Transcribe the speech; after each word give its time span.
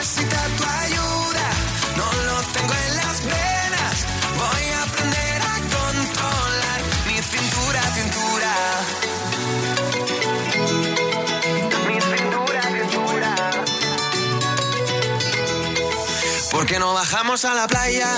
necesita 0.00 0.40
tu 0.56 0.64
ayuda. 0.64 1.46
No 2.00 2.08
lo 2.28 2.36
tengo 2.54 2.74
en 2.86 2.96
las 2.96 3.16
venas. 3.22 3.96
Voy 4.42 4.64
a 4.76 4.82
aprender 4.82 5.38
a 5.42 5.56
controlar 5.76 6.80
mi 7.06 7.18
cintura, 7.32 7.82
cintura. 7.98 8.52
Mi 11.86 12.00
cintura, 12.00 12.62
cintura. 12.76 13.34
¿Por 16.50 16.66
qué 16.66 16.78
no 16.78 16.94
bajamos 16.94 17.44
a 17.44 17.54
la 17.54 17.66
playa 17.68 18.10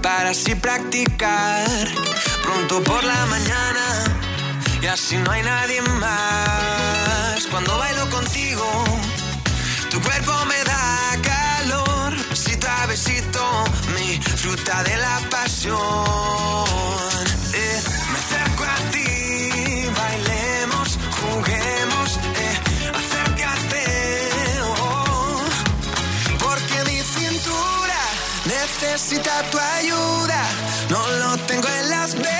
para 0.00 0.30
así 0.30 0.54
practicar 0.54 1.66
pronto 2.44 2.82
por 2.84 3.02
la 3.02 3.26
mañana 3.26 3.86
y 4.80 4.86
así 4.86 5.16
no 5.16 5.30
hay 5.32 5.42
nadie 5.42 5.82
más 5.82 7.46
cuando 7.50 7.76
bailo 7.78 8.08
contigo? 8.10 8.93
Tu 9.94 10.00
cuerpo 10.00 10.32
me 10.46 10.64
da 10.64 11.16
calor, 11.22 12.28
besito 12.28 12.66
a 12.68 12.86
besito, 12.86 13.64
mi 13.94 14.20
fruta 14.20 14.82
de 14.82 14.96
la 14.96 15.20
pasión. 15.30 15.76
Eh, 17.52 17.82
me 18.10 18.18
acerco 18.18 18.64
a 18.64 18.90
ti, 18.90 19.86
bailemos, 20.00 20.98
juguemos, 21.18 22.08
eh, 22.42 22.56
acércate, 22.98 23.84
oh, 24.80 25.44
porque 26.40 26.90
mi 26.90 27.00
cintura 27.00 28.00
necesita 28.46 29.48
tu 29.52 29.58
ayuda. 29.60 30.42
No 30.90 31.06
lo 31.22 31.36
tengo 31.46 31.68
en 31.68 31.90
las 31.90 32.14
venas 32.14 32.33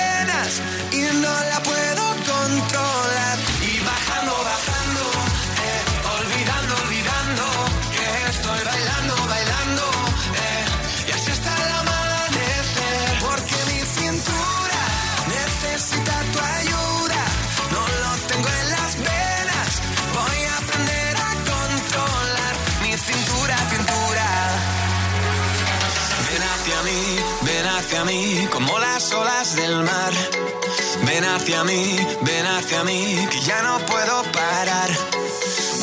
Ven 31.05 31.25
hacia 31.25 31.63
mí, 31.65 31.97
ven 32.21 32.45
hacia 32.45 32.83
mí, 32.85 33.27
que 33.29 33.41
ya 33.41 33.61
no 33.61 33.77
puedo 33.85 34.23
parar. 34.31 34.89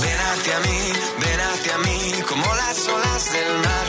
Ven 0.00 0.18
hacia 0.18 0.58
mí, 0.60 0.92
ven 1.20 1.40
hacia 1.40 1.78
mí, 1.78 2.14
como 2.26 2.54
las 2.54 2.88
olas 2.88 3.32
del 3.32 3.58
mar. 3.58 3.81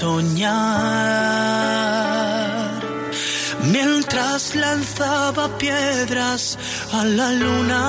Soñar 0.00 0.52
mientras 3.72 4.54
lanzaba 4.54 5.44
piedras 5.56 6.58
a 6.92 7.02
la 7.18 7.28
luna 7.42 7.86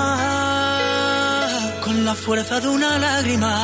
con 1.84 2.06
la 2.06 2.16
fuerza 2.16 2.62
de 2.62 2.70
una 2.70 2.98
lágrima. 2.98 3.56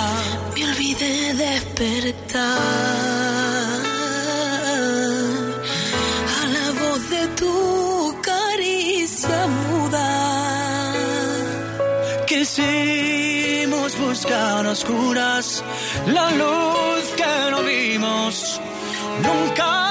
Me 0.55 0.65
olvidé 0.69 1.33
despertar 1.45 2.41
a 6.39 6.41
la 6.55 6.67
voz 6.81 7.01
de 7.15 7.23
tu 7.39 7.55
caricia 8.29 9.39
muda. 9.59 10.09
Quisimos 12.27 13.89
buscar 14.05 14.65
a 14.67 14.71
oscuras 14.71 15.63
la 16.07 16.31
luz 16.31 16.82
Nunca. 18.03 19.82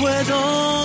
Puedo 0.00 0.79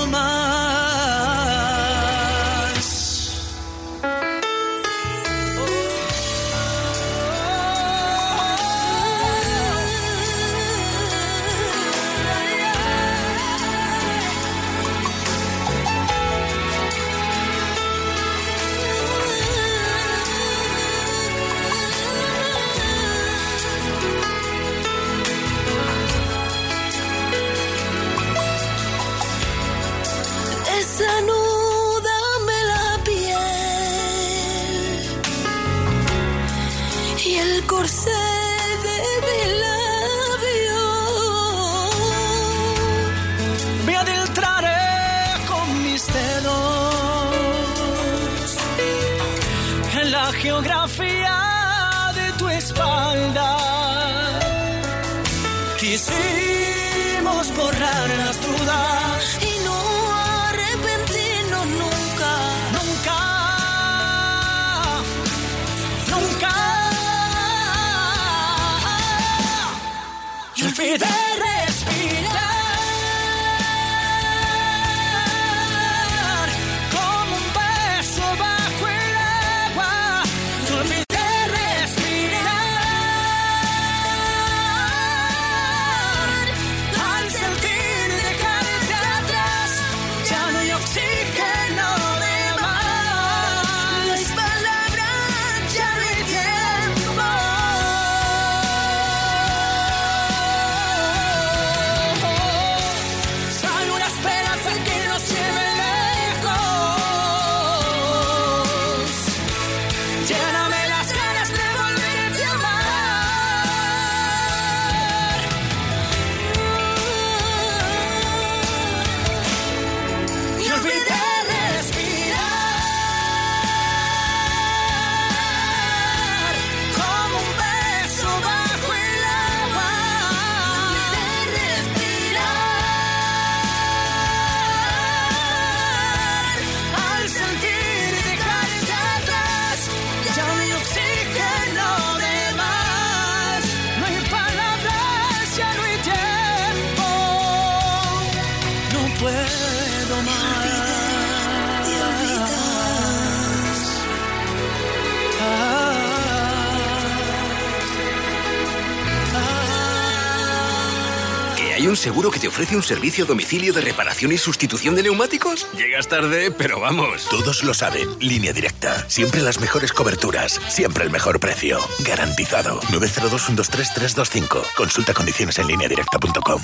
seguro 162.05 162.29
que 162.29 162.39
te 162.39 162.47
ofrece 162.47 162.75
un 162.75 162.83
servicio 162.83 163.23
a 163.23 163.27
domicilio 163.27 163.73
de 163.73 163.81
reparación 163.81 164.31
y 164.31 164.37
sustitución 164.37 164.93
de 164.93 165.01
neumáticos? 165.01 165.65
Llegas 165.75 166.07
tarde, 166.07 166.51
pero 166.51 166.79
vamos. 166.79 167.27
Todos 167.31 167.63
lo 167.63 167.73
saben. 167.73 168.07
Línea 168.19 168.53
directa. 168.53 169.09
Siempre 169.09 169.41
las 169.41 169.59
mejores 169.59 169.91
coberturas. 169.91 170.61
Siempre 170.67 171.03
el 171.03 171.09
mejor 171.09 171.39
precio. 171.39 171.79
Garantizado. 172.01 172.79
902-123-325. 172.91 174.61
Consulta 174.77 175.15
condiciones 175.15 175.57
en 175.57 175.65
lineadirecta.com. 175.65 176.61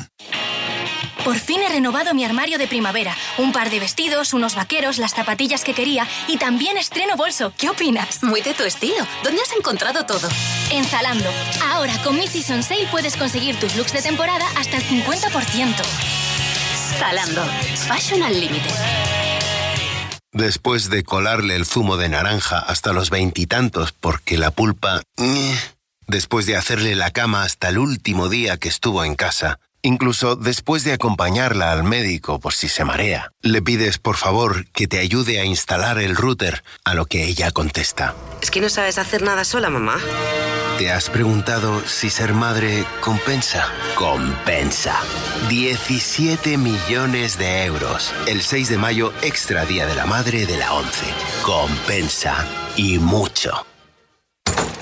Por 1.24 1.38
fin 1.38 1.62
he 1.62 1.70
renovado 1.70 2.16
mi 2.16 2.26
armario 2.26 2.58
de 2.58 2.68
primavera. 2.68 3.16
Un 3.38 3.52
par 3.52 3.70
de 3.70 3.80
vestidos, 3.80 4.34
unos 4.34 4.56
vaqueros, 4.56 4.98
las 4.98 5.14
zapatillas 5.14 5.64
que 5.64 5.76
quería 5.76 6.08
y 6.28 6.38
también 6.38 6.78
estreno 6.78 7.16
bolso. 7.16 7.54
¿Qué 7.58 7.70
opinas? 7.70 8.24
Muy 8.24 8.42
de 8.42 8.56
tu 8.56 8.64
estilo. 8.64 9.06
¿Dónde 9.24 9.42
has 9.42 9.56
encontrado 9.56 10.04
todo? 10.06 10.28
En 10.72 10.84
Zalando. 10.84 11.30
Ahora 11.64 11.94
con 12.04 12.18
mi 12.18 12.28
Season 12.28 12.64
Sale 12.64 12.88
puedes 12.90 13.16
conseguir 13.18 13.60
tus 13.60 13.76
looks 13.76 13.94
de 13.94 14.02
temporada 14.02 14.46
hasta 14.58 14.78
el 14.78 14.84
50%. 14.84 15.76
Zalando. 16.98 17.46
Fashion 17.88 18.24
Unlimited. 18.24 18.72
Después 20.32 20.90
de 20.90 21.04
colarle 21.04 21.56
el 21.56 21.66
zumo 21.66 21.98
de 21.98 22.10
naranja 22.10 22.58
hasta 22.58 22.94
los 22.94 23.12
veintitantos 23.12 23.92
porque 23.92 24.38
la 24.38 24.50
pulpa... 24.50 25.02
Después 26.08 26.46
de 26.46 26.58
hacerle 26.58 26.96
la 26.96 27.12
cama 27.12 27.44
hasta 27.44 27.70
el 27.70 27.78
último 27.78 28.28
día 28.28 28.58
que 28.58 28.70
estuvo 28.70 29.06
en 29.06 29.16
casa 29.16 29.60
Incluso 29.84 30.36
después 30.36 30.84
de 30.84 30.94
acompañarla 30.94 31.72
al 31.72 31.84
médico 31.84 32.40
por 32.40 32.54
si 32.54 32.70
se 32.70 32.86
marea, 32.86 33.32
le 33.42 33.64
pides 33.64 33.98
por 33.98 34.16
favor 34.16 34.68
que 34.72 34.88
te 34.88 35.00
ayude 35.00 35.40
a 35.40 35.46
instalar 35.46 35.98
el 35.98 36.16
router, 36.16 36.64
a 36.86 36.94
lo 36.94 37.08
que 37.08 37.24
ella 37.26 37.52
contesta. 37.52 38.14
Es 38.42 38.52
que 38.52 38.62
no 38.62 38.70
sabes 38.70 39.00
hacer 39.00 39.24
nada 39.24 39.44
sola, 39.44 39.72
mamá. 39.72 39.98
¿Te 40.78 40.92
has 40.92 41.10
preguntado 41.10 41.82
si 41.88 42.10
ser 42.10 42.34
madre 42.34 42.86
compensa? 43.02 43.68
Compensa. 43.96 45.00
17 45.50 46.58
millones 46.58 47.38
de 47.38 47.66
euros. 47.66 48.14
El 48.28 48.42
6 48.42 48.70
de 48.70 48.78
mayo, 48.78 49.14
extra 49.22 49.66
Día 49.66 49.88
de 49.88 49.96
la 49.96 50.06
Madre 50.06 50.46
de 50.46 50.58
la 50.58 50.74
11. 50.74 51.06
Compensa. 51.44 52.48
Y 52.78 53.00
mucho. 53.00 53.66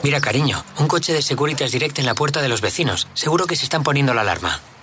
Mira, 0.04 0.22
cariño, 0.22 0.64
un 0.78 0.88
coche 0.88 1.12
de 1.14 1.22
Securitas 1.22 1.72
Direct 1.72 2.00
en 2.00 2.06
la 2.06 2.16
puerta 2.16 2.42
de 2.42 2.48
los 2.48 2.62
vecinos. 2.62 3.08
Seguro 3.14 3.46
que 3.46 3.58
se 3.58 3.64
están 3.64 3.84
poniendo 3.84 4.14
la 4.14 4.22
alarma. 4.22 4.62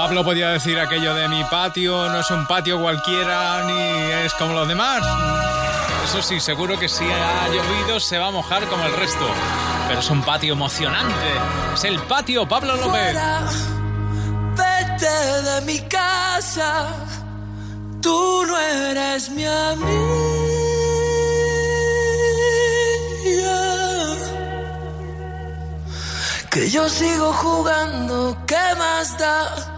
Pablo 0.00 0.22
podía 0.22 0.50
decir 0.50 0.78
aquello 0.78 1.12
de 1.12 1.26
mi 1.26 1.42
patio 1.42 2.08
no 2.08 2.20
es 2.20 2.30
un 2.30 2.46
patio 2.46 2.80
cualquiera 2.80 3.64
ni 3.64 3.80
es 4.24 4.32
como 4.34 4.54
los 4.54 4.68
demás. 4.68 5.02
Eso 6.04 6.22
sí, 6.22 6.38
seguro 6.38 6.78
que 6.78 6.88
si 6.88 7.04
ha 7.04 7.48
llovido 7.48 7.98
se 7.98 8.16
va 8.16 8.28
a 8.28 8.30
mojar 8.30 8.64
como 8.68 8.84
el 8.84 8.92
resto. 8.92 9.26
Pero 9.88 9.98
es 9.98 10.08
un 10.08 10.22
patio 10.22 10.52
emocionante. 10.52 11.26
Es 11.74 11.82
el 11.82 11.98
patio 12.02 12.46
Pablo 12.46 12.76
López. 12.76 13.16
vete 14.56 15.42
de 15.42 15.60
mi 15.62 15.80
casa. 15.88 16.86
Tú 18.00 18.44
no 18.46 18.56
eres 18.56 19.30
mi 19.30 19.46
amiga. 19.46 19.98
Que 26.50 26.70
yo 26.70 26.88
sigo 26.88 27.32
jugando, 27.32 28.38
¿qué 28.46 28.74
más 28.78 29.18
da? 29.18 29.77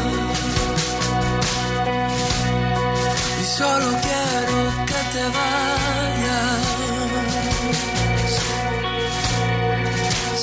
Solo 3.57 3.87
quiero 4.07 4.59
que 4.85 4.99
te 5.13 5.23
vayas. 5.37 6.65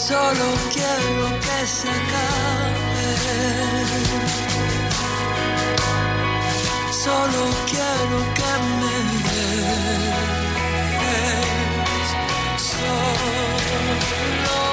Solo 0.08 0.46
quiero 0.74 1.24
que 1.44 1.58
se 1.76 1.88
acabe. 1.98 3.10
Solo 7.04 7.42
quiero 7.70 8.18
que 8.38 8.52
me 8.80 8.96
des. 9.28 9.88
Solo 12.70 14.67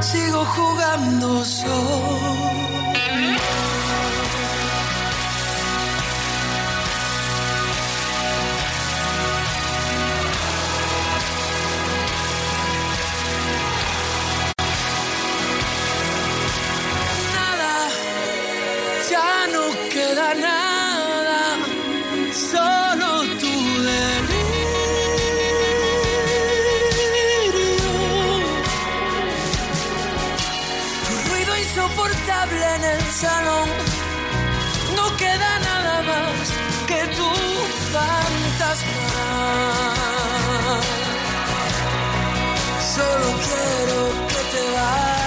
Sigo 0.00 0.44
jugando 0.44 1.44
solo. 1.44 2.52
Fantasma. 37.92 39.06
Solo 42.94 43.28
quiero 43.44 43.98
que 44.28 44.40
te 44.52 44.62
vayas. 44.74 45.21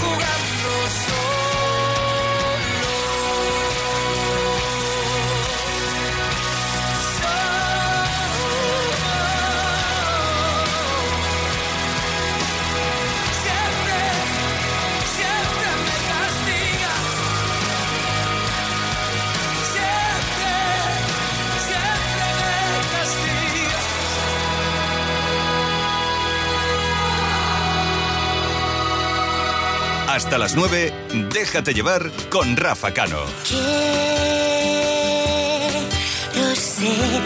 Jugando 0.00 1.17
Hasta 30.28 30.36
las 30.36 30.56
9, 30.56 30.92
déjate 31.32 31.72
llevar 31.72 32.10
con 32.28 32.54
Rafa 32.54 32.92
Cano. 32.92 33.16
Quiero 36.34 36.54
ser 36.54 37.22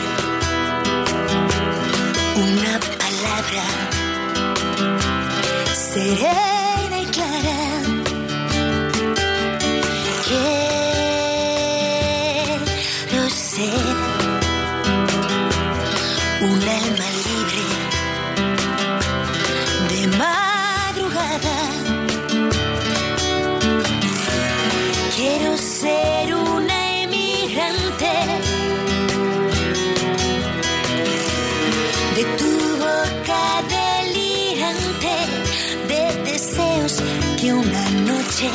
una 2.36 2.78
palabra 2.78 3.64
serena 5.74 7.00
y 7.02 7.06
clara. 7.06 7.58
Quiero 13.10 13.30
ser 13.30 13.96
un 16.40 16.68
alma 16.68 17.11
ser 25.82 26.32
una 26.32 27.02
emigrante 27.02 28.14
de 32.16 32.24
tu 32.40 32.52
boca 32.86 33.42
delirante 33.76 35.14
de 35.90 36.02
deseos 36.30 36.94
que 37.40 37.52
una 37.52 37.84
noche 38.10 38.48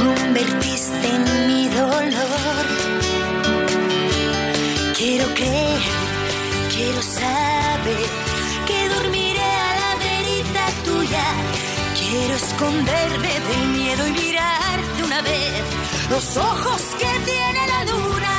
convertiste 0.00 1.06
en 1.16 1.24
mi 1.48 1.62
dolor. 1.80 2.64
Quiero 4.96 5.26
creer, 5.34 5.82
quiero 6.74 7.02
saber 7.02 8.06
que 8.68 8.78
dormiré 8.94 9.50
a 9.68 9.70
la 9.82 9.90
verita 10.06 10.64
tuya. 10.86 11.26
Quiero 11.98 12.34
esconderme 12.36 13.32
del 13.48 13.64
miedo 13.78 14.06
y 14.06 14.12
mirar 14.12 14.76
de 14.96 15.02
una 15.02 15.20
vez 15.22 15.87
los 16.10 16.36
ojos 16.36 16.82
que 16.98 17.30
tiene 17.30 17.66
la 17.66 17.84
luna. 17.84 18.34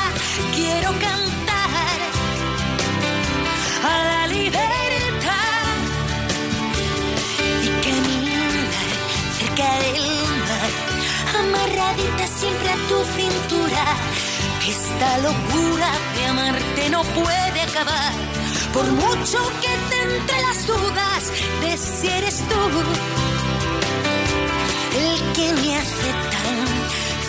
Quiero 0.55 0.89
cantar 0.91 1.97
a 3.83 4.03
la 4.11 4.27
libertad 4.27 5.65
y 7.63 7.67
caminar 7.85 8.67
cerca 9.37 9.69
del 9.83 10.01
mar, 10.49 10.71
amarradita 11.41 12.27
siempre 12.39 12.69
a 12.69 12.77
tu 12.89 12.97
cintura. 13.17 13.85
Esta 14.67 15.17
locura 15.19 15.89
de 16.15 16.25
amarte 16.27 16.89
no 16.89 17.01
puede 17.03 17.61
acabar, 17.61 18.13
por 18.73 18.85
mucho 18.85 19.39
que 19.61 19.73
te 19.89 20.01
entre 20.15 20.41
las 20.41 20.67
dudas 20.67 21.31
de 21.61 21.77
si 21.77 22.07
eres 22.07 22.37
tú 22.49 22.59
el 24.95 25.33
que 25.33 25.53
me 25.61 25.77
hace 25.77 26.11
tan 26.31 26.68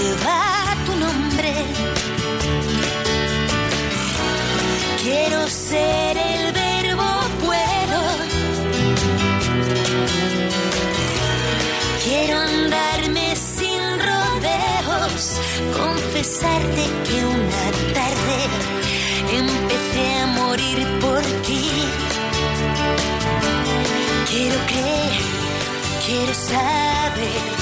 lleva 0.00 0.76
tu 0.86 0.92
nombre. 0.96 1.52
Quiero 5.02 5.48
ser 5.48 6.16
el 6.16 6.52
verbo 6.52 7.08
puedo. 7.44 8.00
Quiero 12.04 12.36
andarme 12.38 13.26
sin 13.36 13.82
rodeos, 14.08 15.22
confesarte 15.82 16.84
que 17.06 17.18
una 17.38 17.64
tarde 17.98 18.38
empecé 19.42 20.06
a 20.22 20.26
morir 20.40 20.78
por 21.04 21.22
ti. 21.46 21.66
Quiero 24.30 24.58
creer, 24.70 25.22
quiero 26.06 26.34
saber 26.34 27.60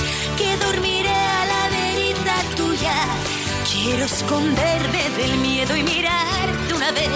Quiero 3.72 4.04
esconderme 4.04 5.10
del 5.16 5.36
miedo 5.38 5.76
y 5.76 5.82
mirar 5.82 6.46
de 6.68 6.74
una 6.74 6.90
vez 6.92 7.08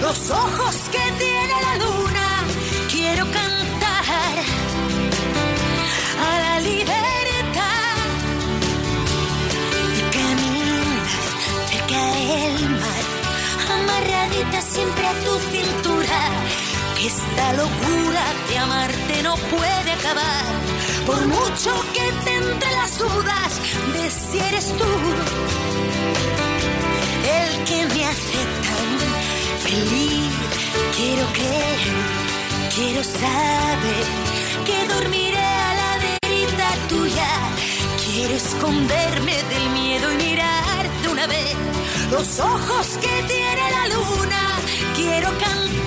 los 0.00 0.30
ojos 0.30 0.76
que 0.90 1.12
tiene 1.18 1.54
la 1.66 1.76
luna. 1.84 2.44
Quiero 2.90 3.24
cantar 3.30 4.34
a 6.26 6.38
la 6.44 6.60
libertad 6.60 7.96
y 9.96 10.00
caminar 10.16 11.02
cerca 11.70 12.02
del 12.14 12.70
mar, 12.70 13.04
amarradita 13.76 14.60
siempre 14.60 15.06
a 15.06 15.14
tu 15.24 15.38
cintura. 15.52 16.20
Esta 17.04 17.52
locura 17.54 18.24
de 18.48 18.58
amarte 18.58 19.22
no 19.22 19.34
puede 19.36 19.92
acabar, 19.92 20.44
por 21.06 21.26
mucho 21.26 21.70
que 21.94 22.12
te 22.24 22.34
entre 22.34 22.70
las 22.72 22.98
dudas 22.98 23.60
de 23.94 24.10
si 24.10 24.38
eres 24.38 24.66
tú 24.76 24.84
el 27.38 27.64
que 27.64 27.86
me 27.94 28.04
hace 28.04 28.40
tan 28.66 28.88
feliz. 29.66 30.32
Quiero 30.96 31.24
creer, 31.32 31.80
quiero 32.74 33.04
saber 33.04 34.04
que 34.66 34.94
dormiré 34.94 35.38
a 35.38 35.74
la 35.74 35.98
verita 36.04 36.68
tuya. 36.88 37.28
Quiero 38.04 38.34
esconderme 38.34 39.36
del 39.52 39.70
miedo 39.70 40.12
y 40.12 40.16
mirar 40.16 41.02
de 41.02 41.08
una 41.08 41.26
vez 41.26 41.56
los 42.10 42.38
ojos 42.40 42.86
que 43.00 43.22
tiene 43.26 43.70
la 43.70 43.88
luna. 43.88 44.60
Quiero 44.94 45.28
cantar 45.38 45.81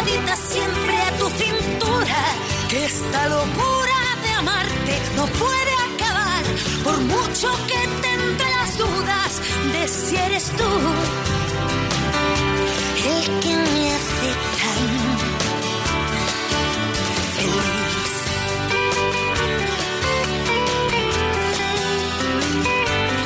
amarradita 0.00 0.36
siempre 0.36 0.96
a 1.02 1.10
tu 1.18 1.28
cintura. 1.30 2.24
Que 2.68 2.84
esta 2.84 3.28
locura 3.28 4.16
de 4.22 4.30
amarte 4.30 5.00
no 5.16 5.26
puede 5.26 5.74
acabar, 5.94 6.44
por 6.84 7.00
mucho 7.00 7.48
que 7.66 7.88
te 8.00 8.12
entre 8.12 8.50
las 8.50 8.78
dudas 8.78 9.40
de 9.72 9.88
si 9.88 10.16
eres 10.16 10.50
tú 10.56 10.64
el 13.08 13.40
que 13.40 13.56
me 13.56 13.92
hace 13.94 14.30
tan 14.60 14.82
feliz. 17.36 17.90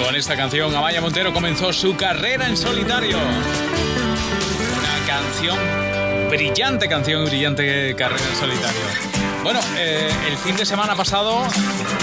Con 0.04 0.16
esta 0.16 0.36
canción, 0.36 0.74
Amaya 0.74 1.00
Montero 1.00 1.32
comenzó 1.32 1.72
su 1.72 1.96
carrera 1.96 2.46
en 2.48 2.56
solitario. 2.56 3.18
Una 4.78 5.06
canción, 5.06 5.58
brillante 6.36 6.88
canción, 6.88 7.24
brillante 7.24 7.94
carrera 7.94 8.24
en 8.28 8.36
solitario. 8.36 8.80
Bueno, 9.44 9.60
eh, 9.76 10.10
el 10.26 10.36
fin 10.36 10.56
de 10.56 10.66
semana 10.66 10.96
pasado 10.96 11.46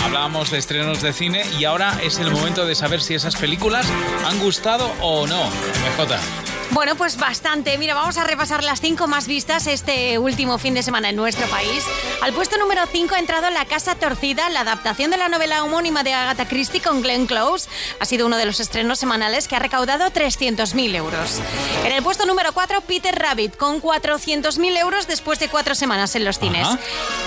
hablábamos 0.06 0.52
de 0.52 0.58
estrenos 0.58 1.02
de 1.02 1.12
cine 1.12 1.44
y 1.60 1.66
ahora 1.66 2.00
es 2.02 2.18
el 2.18 2.32
momento 2.32 2.66
de 2.66 2.76
saber 2.76 3.02
si 3.02 3.14
esas 3.14 3.36
películas 3.36 3.86
han 4.26 4.40
gustado 4.40 4.90
o 5.02 5.28
no. 5.28 5.44
MJ. 5.44 6.51
Bueno, 6.72 6.96
pues 6.96 7.18
bastante. 7.18 7.78
Mira, 7.78 7.94
vamos 7.96 8.18
a 8.18 8.24
repasar 8.24 8.64
las 8.64 8.80
cinco 8.80 9.06
más 9.08 9.28
vistas 9.28 9.68
este 9.68 10.18
último 10.18 10.58
fin 10.58 10.74
de 10.74 10.82
semana 10.84 11.10
en 11.10 11.18
nuestro 11.18 11.46
país. 11.48 11.84
Al 12.22 12.32
puesto 12.34 12.58
número 12.58 12.84
5 12.90 13.14
ha 13.16 13.20
entrado 13.20 13.50
La 13.50 13.66
Casa 13.66 13.96
Torcida, 13.96 14.50
la 14.50 14.62
adaptación 14.62 15.12
de 15.12 15.18
la 15.18 15.28
novela 15.28 15.64
homónima 15.66 16.04
de 16.04 16.14
Agatha 16.14 16.48
Christie 16.48 16.80
con 16.82 17.02
Glenn 17.02 17.26
Close. 17.28 17.68
Ha 18.00 18.06
sido 18.06 18.26
uno 18.26 18.38
de 18.38 18.46
los 18.46 18.60
estrenos 18.62 19.00
semanales 19.00 19.50
que 19.50 19.56
ha 19.58 19.60
recaudado 19.60 20.06
300.000 20.12 20.96
euros. 20.96 21.42
En 21.86 21.92
el 21.92 22.02
puesto 22.04 22.26
número 22.26 22.54
4, 22.54 22.80
Peter 22.82 23.14
Rabbit, 23.20 23.58
con 23.58 23.82
400.000 23.82 24.78
euros 24.80 25.08
después 25.08 25.40
de 25.40 25.50
cuatro 25.50 25.76
semanas 25.76 26.16
en 26.16 26.24
los 26.24 26.40
cines. 26.40 26.66
Ajá. 26.66 26.80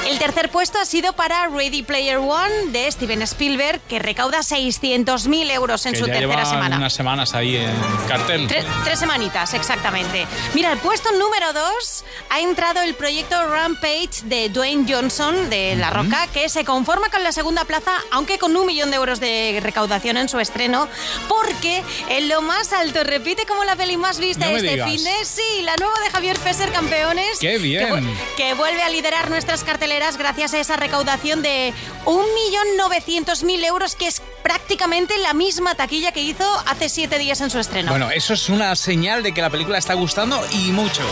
El 0.08 0.18
tercer 0.18 0.48
puesto 0.50 0.78
ha 0.78 0.86
sido 0.86 1.12
para 1.12 1.48
Ready 1.48 1.82
Player 1.82 2.16
One 2.16 2.68
de 2.72 2.90
Steven 2.90 3.20
Spielberg, 3.22 3.80
que 3.88 3.98
recauda 3.98 4.38
600.000 4.38 5.50
euros 5.50 5.84
en 5.84 5.92
que 5.92 5.98
su 5.98 6.06
ya 6.06 6.14
tercera 6.14 6.30
llevan 6.36 6.46
semana. 6.46 6.76
unas 6.78 6.92
semanas 6.94 7.34
ahí 7.34 7.56
en 7.56 7.74
cartel. 8.08 8.48
Tre- 8.48 8.64
tres 8.84 8.98
semanitas. 8.98 9.33
Exactamente. 9.42 10.26
Mira, 10.54 10.70
el 10.72 10.78
puesto 10.78 11.10
número 11.12 11.52
2 11.52 12.04
ha 12.30 12.40
entrado 12.40 12.80
el 12.82 12.94
proyecto 12.94 13.34
Rampage 13.48 14.22
de 14.24 14.48
Dwayne 14.48 14.86
Johnson 14.88 15.50
de 15.50 15.74
La 15.76 15.90
Roca, 15.90 16.28
que 16.32 16.48
se 16.48 16.64
conforma 16.64 17.08
con 17.10 17.24
la 17.24 17.32
segunda 17.32 17.64
plaza, 17.64 17.92
aunque 18.12 18.38
con 18.38 18.56
un 18.56 18.64
millón 18.66 18.90
de 18.90 18.96
euros 18.96 19.18
de 19.20 19.58
recaudación 19.62 20.16
en 20.18 20.28
su 20.28 20.38
estreno, 20.38 20.88
porque 21.28 21.82
en 22.08 22.28
lo 22.28 22.42
más 22.42 22.72
alto 22.72 23.02
repite 23.02 23.44
como 23.46 23.64
la 23.64 23.74
peli 23.76 23.96
más 23.96 24.18
vista 24.18 24.46
No 24.48 24.56
este 24.56 24.84
fin 24.84 25.02
de 25.02 25.24
sí, 25.24 25.62
la 25.62 25.74
nueva 25.76 25.98
de 26.04 26.10
Javier 26.10 26.38
Fesser 26.38 26.70
Campeones. 26.70 27.38
¡Qué 27.40 27.58
bien! 27.58 27.86
Que, 27.86 27.92
vu- 27.92 28.16
que 28.36 28.54
vuelve 28.54 28.82
a 28.82 28.88
liderar 28.88 29.30
nuestras 29.30 29.64
carteleras 29.64 30.16
gracias 30.16 30.54
a 30.54 30.60
esa 30.60 30.76
recaudación 30.76 31.42
de 31.42 31.72
1.900.000 32.04 33.64
euros, 33.64 33.96
que 33.96 34.06
es 34.06 34.22
prácticamente 34.42 35.16
la 35.18 35.32
misma 35.34 35.74
taquilla 35.74 36.12
que 36.12 36.20
hizo 36.20 36.44
hace 36.66 36.88
siete 36.88 37.18
días 37.18 37.40
en 37.40 37.50
su 37.50 37.58
estreno. 37.58 37.90
Bueno, 37.90 38.10
eso 38.10 38.34
es 38.34 38.48
una 38.48 38.76
señal 38.76 39.22
de 39.24 39.32
que 39.32 39.40
la 39.40 39.50
película 39.50 39.78
está 39.78 39.94
gustando 39.94 40.40
y 40.52 40.70
mucho. 40.70 41.02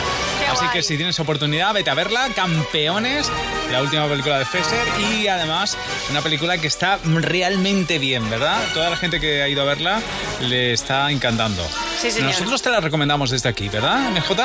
Así 0.53 0.67
que 0.73 0.83
si 0.83 0.97
tienes 0.97 1.19
oportunidad, 1.19 1.73
vete 1.75 1.91
a 1.91 1.95
verla. 1.95 2.29
Campeones, 2.37 3.29
la 3.73 3.83
última 3.83 4.07
película 4.07 4.39
de 4.39 4.45
Fesser. 4.45 4.87
Y 5.11 5.27
además, 5.27 5.77
una 6.11 6.21
película 6.21 6.59
que 6.59 6.69
está 6.69 6.99
realmente 7.05 7.99
bien, 7.99 8.29
¿verdad? 8.31 8.63
Toda 8.75 8.91
la 8.91 8.97
gente 8.97 9.19
que 9.19 9.43
ha 9.43 9.49
ido 9.49 9.63
a 9.63 9.65
verla 9.65 10.01
le 10.41 10.75
está 10.75 11.11
encantando. 11.11 11.67
Sí, 12.01 12.11
señor. 12.11 12.31
Nosotros 12.31 12.63
te 12.63 12.71
la 12.71 12.81
recomendamos 12.81 13.31
desde 13.31 13.49
aquí, 13.49 13.69
¿verdad, 13.69 14.11
MJ? 14.11 14.37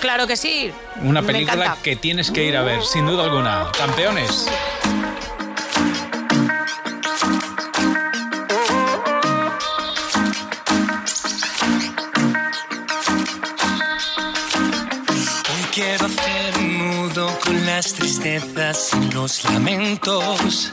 Claro 0.00 0.26
que 0.26 0.36
sí. 0.36 0.72
Una 1.02 1.22
película 1.22 1.76
que 1.82 1.94
tienes 1.96 2.30
que 2.30 2.44
ir 2.44 2.56
a 2.56 2.62
ver, 2.62 2.82
sin 2.82 3.06
duda 3.06 3.24
alguna. 3.24 3.70
Campeones. 3.76 4.48
Las 17.80 17.94
tristezas 17.94 18.90
y 18.92 19.14
los 19.14 19.42
lamentos. 19.44 20.70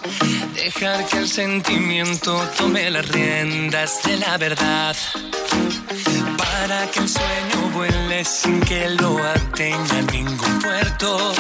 Dejar 0.56 1.06
que 1.06 1.20
el 1.20 1.30
sentimiento 1.30 2.38
tome 2.58 2.92
las 2.92 3.08
riendas 3.08 4.04
de 4.04 4.18
la 4.18 4.38
verdad. 4.38 4.94
Para 6.38 6.92
que 6.92 7.00
el 7.00 7.08
sueño 7.08 7.70
vuele 7.74 8.26
sin 8.26 8.60
que 8.60 8.90
lo 8.90 9.24
atenga 9.24 10.02
ningún 10.12 10.60
puerto. 10.60 11.34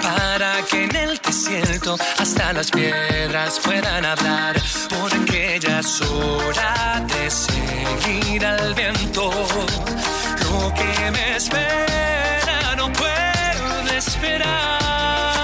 Para 0.00 0.62
que 0.62 0.84
en 0.84 0.96
el 0.96 1.18
desierto 1.18 1.98
hasta 2.18 2.54
las 2.54 2.70
piedras 2.70 3.60
puedan 3.62 4.02
hablar. 4.02 4.56
Porque 4.88 5.58
ya 5.60 5.80
es 5.80 6.00
de 7.12 7.30
seguir 7.30 8.46
al 8.46 8.72
viento. 8.72 9.30
Lo 10.44 10.72
que 10.72 11.10
me 11.10 11.36
espera 11.36 12.76
no 12.78 12.90
puede 12.94 13.25
esperar. 14.06 15.35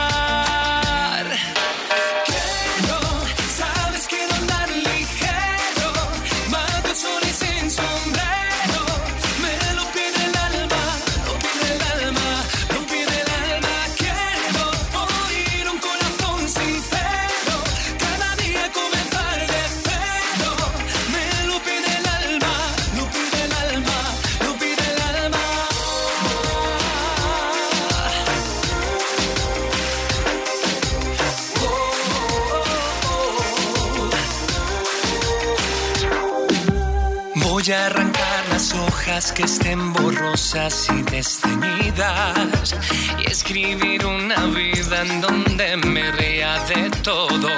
Voy 37.64 37.74
a 37.74 37.86
arrancar 37.86 38.48
las 38.50 38.74
hojas 38.74 39.30
que 39.30 39.44
estén 39.44 39.92
borrosas 39.92 40.88
y 40.90 41.02
desteñidas 41.02 42.74
y 43.20 43.30
escribir 43.30 44.04
una 44.04 44.46
vida 44.46 45.02
en 45.02 45.20
donde 45.20 45.76
me 45.76 46.10
ría 46.10 46.58
de 46.64 46.90
todo. 47.04 47.48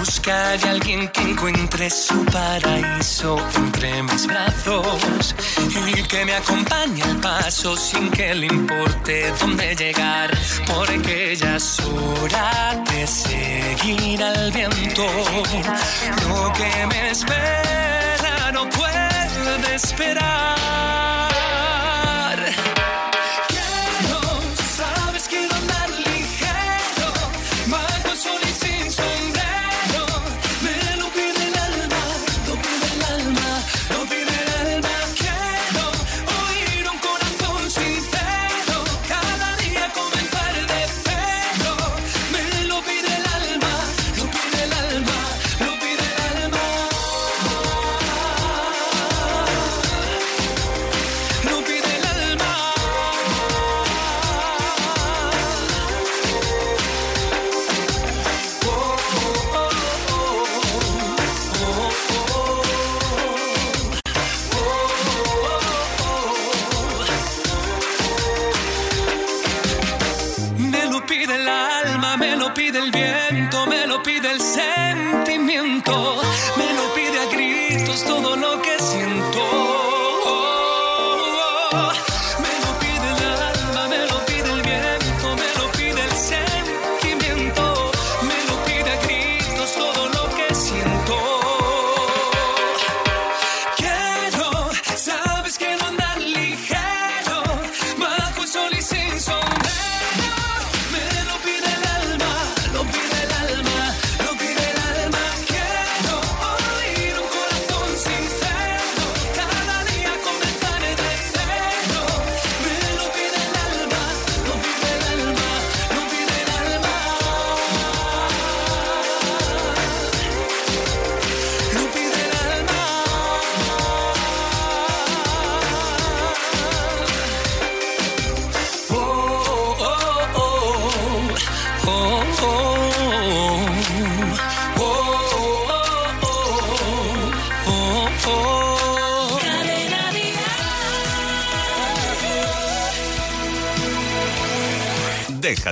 Buscar 0.00 0.58
a 0.66 0.70
alguien 0.70 1.06
que 1.06 1.20
encuentre 1.20 1.88
su 1.88 2.24
paraíso 2.24 3.38
entre 3.54 4.02
mis 4.02 4.26
brazos 4.26 5.36
y 5.86 6.02
que 6.02 6.24
me 6.24 6.34
acompañe 6.34 7.04
al 7.04 7.16
paso 7.18 7.76
sin 7.76 8.10
que 8.10 8.34
le 8.34 8.46
importe 8.46 9.32
dónde 9.38 9.76
llegar, 9.76 10.36
porque 10.66 11.36
ya 11.36 11.54
es 11.54 11.78
hora 11.78 12.82
de 12.90 13.06
seguir 13.06 14.20
al 14.20 14.50
viento. 14.50 15.06
Lo 16.26 16.52
que 16.54 16.86
me 16.88 17.10
espera 17.12 17.68
no 18.58 18.68
puede 18.70 19.74
esperar. 19.74 21.07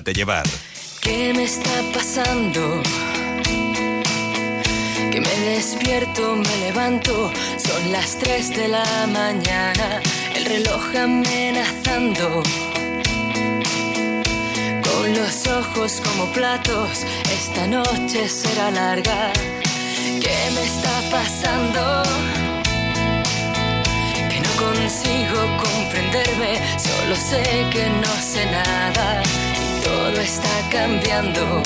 Déjate 0.07 0.19
llevar. 0.19 0.45
¿Qué 1.01 1.33
me 1.35 1.43
está 1.43 1.83
pasando? 1.93 2.81
Que 5.11 5.21
Me 5.21 5.41
despierto, 5.51 6.37
me 6.37 6.57
levanto, 6.59 7.33
son 7.57 7.91
las 7.91 8.17
3 8.19 8.51
de 8.51 8.69
la 8.69 8.85
mañana, 9.09 10.01
el 10.37 10.45
reloj 10.45 10.95
amenazando. 10.95 12.43
Con 14.87 15.15
los 15.17 15.47
ojos 15.49 16.01
como 16.05 16.27
platos, 16.27 17.05
esta 17.33 17.67
noche 17.67 18.29
será 18.29 18.71
larga. 18.71 19.33
¿Qué 20.23 20.39
me 20.55 20.63
está 20.63 20.95
pasando? 21.11 22.03
Que 24.31 24.39
no 24.41 24.51
consigo 24.67 25.41
comprenderme, 25.65 26.61
solo 26.79 27.17
sé 27.17 27.43
que 27.73 27.89
no 27.89 28.13
sé 28.21 28.47
nada 28.47 29.23
todo 29.87 30.21
está 30.21 30.55
cambiando. 30.71 31.63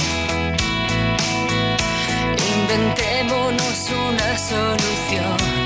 Inventémonos 2.55 3.91
una 4.09 4.39
solución. 4.39 5.60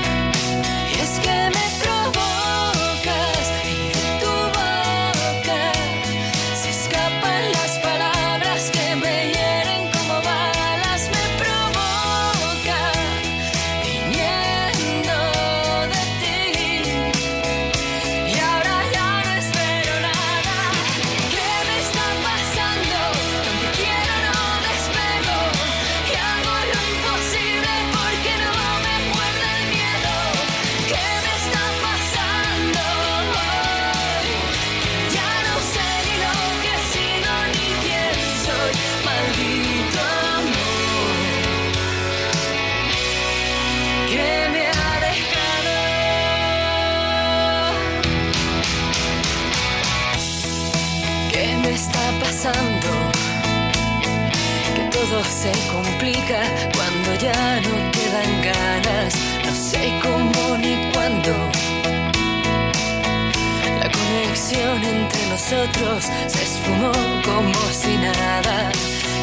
Nosotros 65.35 66.05
se 66.27 66.43
esfumó 66.43 66.93
como 67.25 67.59
si 67.69 67.97
nada. 67.97 68.71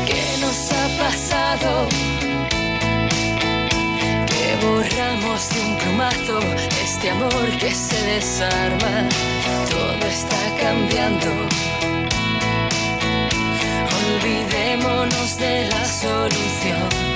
¿Qué 0.05 0.22
nos 0.42 0.70
ha 0.70 0.87
pasado? 1.03 1.88
Que 4.27 4.66
borramos 4.66 5.48
de 5.55 5.61
un 5.62 5.77
plumazo 5.79 6.40
este 6.85 7.09
amor 7.09 7.48
que 7.59 7.75
se 7.75 7.98
desarma. 8.05 9.09
Todo 9.70 10.07
está 10.07 10.42
cambiando. 10.61 11.31
Olvidémonos 14.05 15.38
de 15.38 15.66
la 15.70 15.85
solución. 15.87 17.12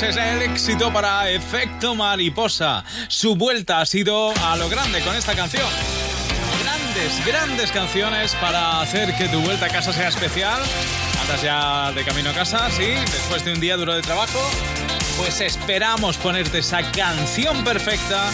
Ese 0.00 0.08
es 0.08 0.16
el 0.16 0.40
éxito 0.40 0.90
para 0.90 1.28
Efecto 1.28 1.94
Mariposa. 1.94 2.82
Su 3.08 3.36
vuelta 3.36 3.82
ha 3.82 3.84
sido 3.84 4.32
a 4.42 4.56
lo 4.56 4.70
grande 4.70 5.02
con 5.02 5.14
esta 5.14 5.34
canción. 5.34 5.68
Grandes, 6.62 7.26
grandes 7.26 7.70
canciones 7.70 8.34
para 8.36 8.80
hacer 8.80 9.14
que 9.18 9.28
tu 9.28 9.42
vuelta 9.42 9.66
a 9.66 9.68
casa 9.68 9.92
sea 9.92 10.08
especial. 10.08 10.58
Andas 11.20 11.42
ya 11.42 11.92
de 11.92 12.02
camino 12.02 12.30
a 12.30 12.32
casa, 12.32 12.70
sí, 12.70 12.86
después 12.86 13.44
de 13.44 13.52
un 13.52 13.60
día 13.60 13.76
duro 13.76 13.94
de 13.94 14.00
trabajo. 14.00 14.38
Pues 15.18 15.42
esperamos 15.42 16.16
ponerte 16.16 16.60
esa 16.60 16.80
canción 16.92 17.62
perfecta 17.62 18.30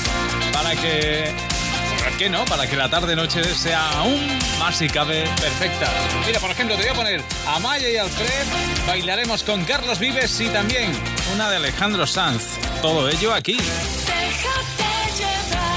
para 0.53 0.77
que 0.77 1.35
¿Por 1.99 2.17
qué 2.17 2.31
no? 2.31 2.45
Para 2.45 2.69
que 2.69 2.77
la 2.77 2.89
tarde-noche 2.89 3.43
sea 3.43 3.91
aún 3.99 4.39
más 4.61 4.77
si 4.77 4.89
cabe 4.89 5.25
perfecta. 5.41 5.91
Mira, 6.25 6.39
por 6.39 6.53
ejemplo, 6.53 6.77
te 6.77 6.83
voy 6.83 6.93
a 6.93 6.95
poner 6.95 7.23
a 7.49 7.59
Maya 7.59 7.91
y 7.91 7.97
Alfred, 7.97 8.87
bailaremos 8.87 9.43
con 9.43 9.65
Carlos 9.65 9.99
Vives 9.99 10.41
y 10.41 10.49
también 10.49 10.93
una 11.35 11.51
de 11.51 11.57
Alejandro 11.57 12.07
Sanz. 12.07 12.43
Todo 12.83 13.09
ello 13.09 13.35
aquí. 13.35 13.57
Déjate 13.57 14.85
llevar. 15.19 15.77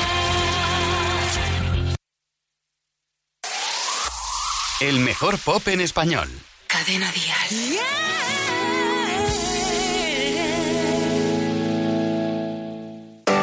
El 4.82 5.00
mejor 5.00 5.38
pop 5.40 5.68
en 5.68 5.82
español. 5.82 6.30
Cadena 6.68 7.12
Dial. 7.12 7.80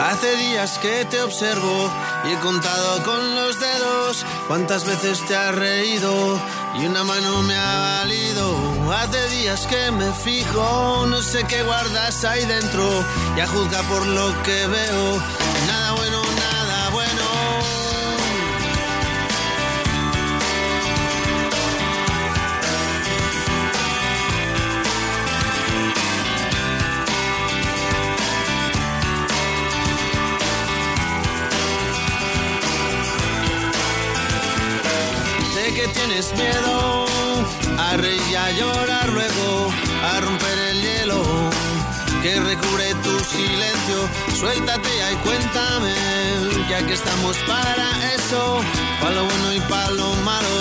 Hace 0.08 0.36
días 0.36 0.78
que 0.78 1.04
te 1.06 1.20
observo 1.20 1.90
y 2.24 2.32
he 2.32 2.38
contado 2.38 3.02
con 3.02 3.34
los 3.34 3.58
dedos 3.60 4.24
cuántas 4.46 4.86
veces 4.86 5.20
te 5.26 5.36
has 5.36 5.54
reído 5.54 6.40
y 6.80 6.86
una 6.86 7.04
mano 7.04 7.42
me 7.42 7.54
ha 7.54 7.98
valido. 8.00 8.75
Hace 8.88 9.28
días 9.30 9.66
que 9.66 9.90
me 9.90 10.12
fijo, 10.12 11.06
no 11.06 11.20
sé 11.20 11.44
qué 11.44 11.62
guardas 11.62 12.24
ahí 12.24 12.44
dentro. 12.44 13.04
Ya 13.36 13.46
juzga 13.46 13.82
por 13.82 14.06
lo 14.06 14.42
que 14.42 14.66
veo, 14.66 15.22
nada 15.66 15.92
bueno, 15.92 16.22
nada 16.22 16.90
bueno. 16.90 17.24
De 35.54 35.74
que 35.74 35.88
tienes 35.88 36.32
miedo 36.34 36.75
a 38.46 38.50
llorar 38.52 39.08
luego, 39.08 39.72
a 40.04 40.20
romper 40.20 40.58
el 40.70 40.80
hielo 40.80 41.22
que 42.22 42.38
recubre 42.40 42.94
tu 43.02 43.18
silencio. 43.24 43.98
Suéltate 44.38 44.88
ya 44.98 45.12
y 45.12 45.16
cuéntame, 45.16 45.94
ya 46.70 46.86
que 46.86 46.94
estamos 46.94 47.36
para 47.38 47.88
eso, 48.14 48.60
para 49.00 49.14
lo 49.16 49.24
bueno 49.24 49.52
y 49.52 49.60
para 49.60 49.90
lo 49.90 50.14
malo. 50.30 50.56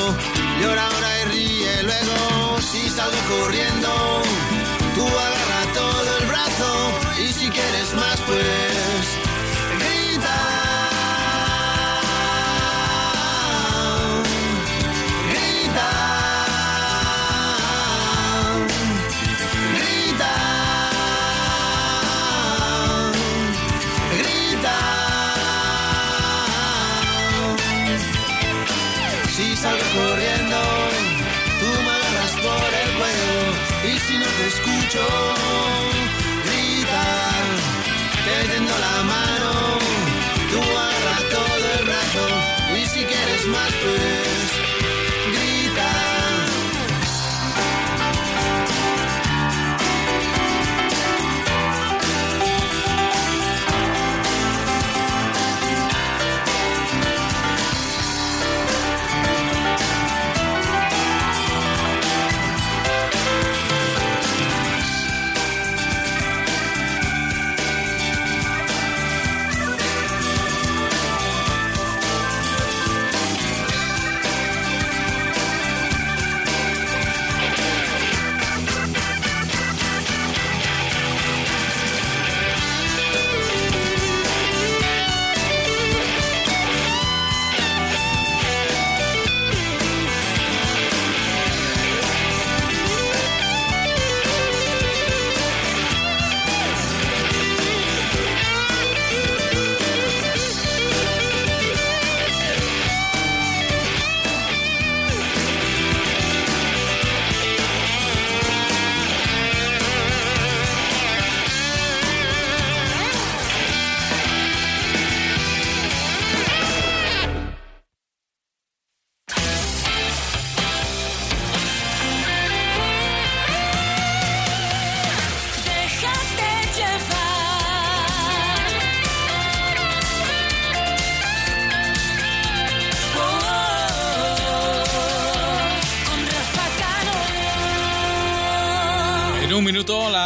Llora 0.62 0.88
ahora 0.88 1.10
y 1.22 1.26
ríe 1.26 1.84
luego, 1.84 2.62
si 2.62 2.90
salgo 2.90 3.22
corriendo, 3.30 3.92
tú 4.96 5.06
agarra 5.06 5.62
todo 5.82 6.18
el 6.20 6.26
brazo 6.26 6.70
y 7.24 7.28
si 7.34 7.50
quieres 7.50 7.94
más 7.94 8.20
pues 8.22 8.75
quieres 43.86 44.15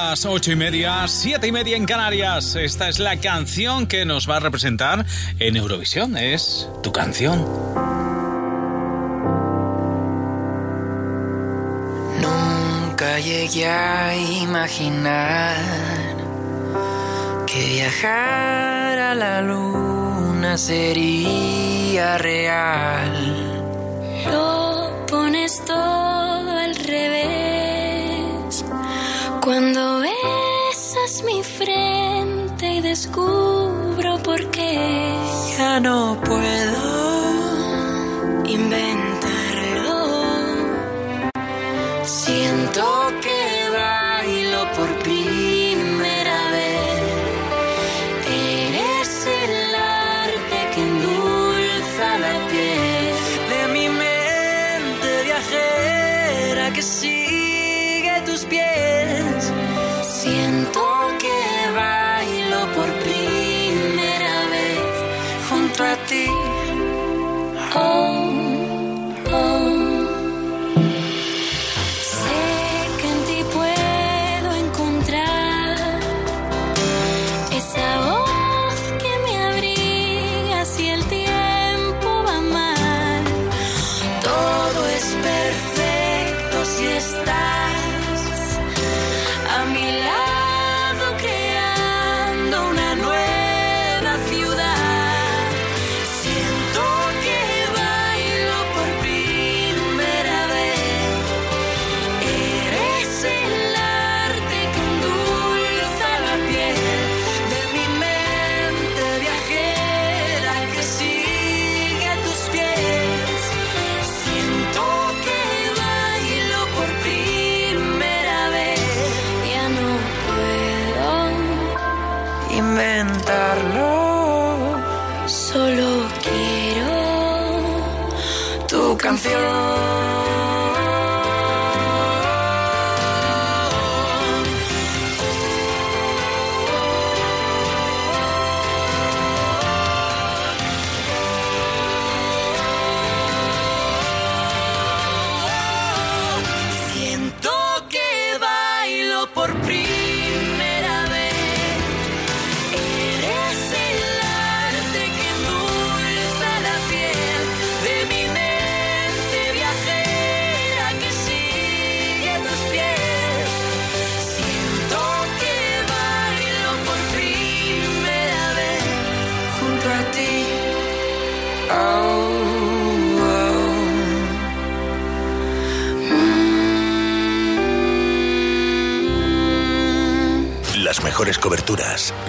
las 0.09 0.25
ocho 0.25 0.51
y 0.51 0.55
media, 0.55 1.07
siete 1.07 1.45
y 1.45 1.51
media 1.51 1.77
en 1.77 1.85
Canarias. 1.85 2.55
Esta 2.55 2.89
es 2.89 2.97
la 2.97 3.17
canción 3.17 3.85
que 3.85 4.05
nos 4.05 4.27
va 4.27 4.37
a 4.37 4.39
representar 4.39 5.05
en 5.37 5.55
Eurovisión. 5.55 6.17
Es 6.17 6.67
tu 6.81 6.91
canción. 6.91 7.45
Nunca 12.19 13.19
llegué 13.19 13.67
a 13.67 14.15
imaginar 14.15 15.57
que 17.45 17.65
viajar 17.67 18.97
a 18.97 19.13
la 19.13 19.43
luna 19.43 20.57
sería 20.57 22.17
real. 22.17 23.61
Lo 24.25 25.05
pones 25.05 25.63
todo 25.65 26.57
al 26.57 26.75
revés. 26.75 27.48
Cuando 29.49 30.01
besas 30.01 31.23
mi 31.23 31.41
frente 31.41 32.71
y 32.71 32.81
descubro 32.81 34.19
por 34.21 34.51
qué 34.51 35.15
Ya 35.57 35.79
no 35.79 36.21
puedo 36.23 36.83
inventarlo. 38.45 39.91
Siento 42.03 42.85
que 43.23 43.69
bailo 43.73 44.71
por 44.75 44.89
primera 44.99 45.58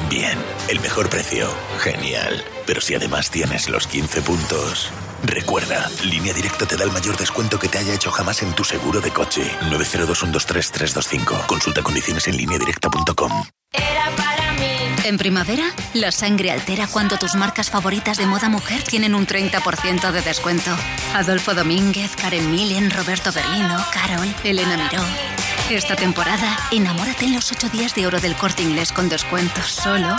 bien. 0.08 0.38
El 0.68 0.80
mejor 0.80 1.08
precio, 1.08 1.48
genial. 1.78 2.44
Pero 2.66 2.80
si 2.80 2.94
además 2.94 3.30
tienes 3.30 3.68
los 3.68 3.86
15 3.86 4.22
puntos... 4.22 4.90
Recuerda, 5.22 5.90
Línea 6.02 6.32
Directa 6.32 6.66
te 6.66 6.76
da 6.76 6.84
el 6.84 6.92
mayor 6.92 7.16
descuento 7.16 7.58
que 7.58 7.68
te 7.68 7.78
haya 7.78 7.94
hecho 7.94 8.10
jamás 8.10 8.42
en 8.42 8.54
tu 8.54 8.64
seguro 8.64 9.00
de 9.00 9.10
coche. 9.10 9.42
902-123-325. 9.70 11.46
Consulta 11.46 11.82
condiciones 11.82 12.26
en 12.26 12.36
lineadirecta.com. 12.36 13.44
Era 13.72 14.16
para 14.16 14.52
mí. 14.54 14.70
En 15.04 15.18
primavera, 15.18 15.64
la 15.94 16.10
sangre 16.10 16.50
altera 16.50 16.86
cuando 16.86 17.18
tus 17.18 17.34
marcas 17.34 17.70
favoritas 17.70 18.16
de 18.16 18.26
moda 18.26 18.48
mujer 18.48 18.82
tienen 18.82 19.14
un 19.14 19.26
30% 19.26 20.10
de 20.10 20.22
descuento. 20.22 20.70
Adolfo 21.14 21.54
Domínguez, 21.54 22.16
Karen 22.16 22.50
Millen, 22.50 22.90
Roberto 22.90 23.30
Berino, 23.32 23.76
Carol, 23.92 24.34
Elena 24.44 24.76
Miró. 24.76 25.39
Esta 25.70 25.94
temporada, 25.94 26.58
enamórate 26.72 27.26
en 27.26 27.34
los 27.34 27.52
8 27.52 27.68
días 27.68 27.94
de 27.94 28.04
oro 28.04 28.18
del 28.18 28.34
corte 28.34 28.60
inglés 28.60 28.90
con 28.90 29.08
descuentos 29.08 29.66
solo 29.66 30.16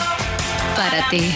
para 0.78 1.10
ti. 1.10 1.36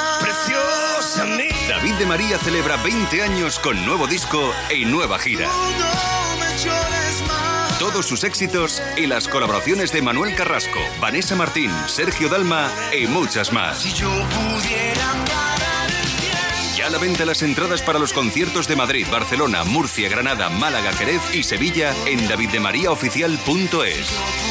De 2.01 2.07
María 2.07 2.39
celebra 2.39 2.77
20 2.77 3.21
años 3.21 3.59
con 3.59 3.85
nuevo 3.85 4.07
disco 4.07 4.51
y 4.75 4.85
nueva 4.85 5.19
gira. 5.19 5.47
Todos 7.77 8.07
sus 8.07 8.23
éxitos 8.23 8.81
y 8.97 9.05
las 9.05 9.27
colaboraciones 9.27 9.91
de 9.91 10.01
Manuel 10.01 10.33
Carrasco, 10.33 10.79
Vanessa 10.99 11.35
Martín, 11.35 11.69
Sergio 11.85 12.27
Dalma 12.27 12.71
y 12.91 13.05
muchas 13.05 13.53
más. 13.53 13.83
Ya 16.75 16.87
a 16.87 16.89
la 16.89 16.97
venta 16.97 17.23
las 17.23 17.43
entradas 17.43 17.83
para 17.83 17.99
los 17.99 18.13
conciertos 18.13 18.67
de 18.67 18.75
Madrid, 18.75 19.05
Barcelona, 19.11 19.63
Murcia, 19.63 20.09
Granada, 20.09 20.49
Málaga, 20.49 20.93
Jerez 20.93 21.21
y 21.35 21.43
Sevilla 21.43 21.93
en 22.07 22.27
daviddemariaoficial.es. 22.27 24.50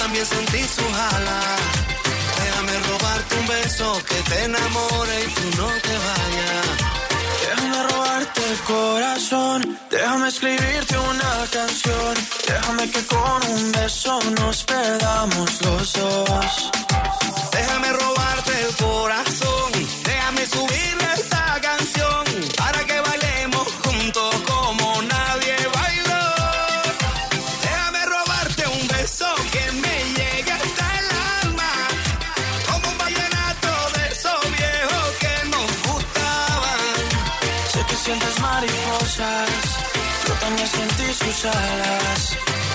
también 0.00 0.26
sentí 0.26 0.62
sus 0.62 0.92
alas. 1.14 1.60
Déjame 2.42 2.72
robarte 2.88 3.36
un 3.38 3.46
beso 3.46 4.02
que 4.08 4.14
te 4.30 4.44
enamore 4.44 5.14
y 5.22 5.26
tú 5.34 5.62
no 5.62 5.68
te 5.86 5.94
vayas. 6.06 6.66
Déjame 7.46 7.82
robarte 7.90 8.40
el 8.50 8.58
corazón, 8.60 9.78
déjame 9.90 10.28
escribirte 10.28 10.98
una 10.98 11.32
canción, 11.52 12.14
déjame 12.46 12.90
que 12.90 13.06
con 13.06 13.40
un 13.50 13.72
beso 13.72 14.18
nos 14.40 14.64
perdamos 14.64 15.62
los 15.62 15.92
dos. 15.92 16.89
Déjame 17.52 17.92
robarte 17.92 18.52
el 18.66 18.76
corazón, 18.76 19.72
déjame 20.04 20.46
subirle 20.46 21.08
esta 21.14 21.60
canción 21.60 22.24
para 22.56 22.84
que 22.84 23.00
bailemos 23.00 23.66
juntos 23.84 24.34
como 24.46 25.02
nadie 25.02 25.56
bailó. 25.74 26.24
Déjame 27.62 28.06
robarte 28.06 28.62
un 28.68 28.88
beso 28.88 29.26
que 29.52 29.72
me 29.72 29.96
llegue 30.18 30.52
hasta 30.52 30.84
el 31.00 31.08
alma, 31.44 31.72
como 32.70 32.88
un 32.88 32.98
vallenato 32.98 33.72
de 33.94 34.02
esos 34.12 34.40
viejos 34.58 35.08
que 35.22 35.34
nos 35.52 35.70
gustaban. 35.88 36.80
Sé 37.72 37.80
que 37.88 37.96
sientes 37.96 38.40
mariposas, 38.40 39.50
yo 40.26 40.34
también 40.34 40.68
sentí 40.68 41.14
sus 41.14 41.44
alas. 41.46 42.49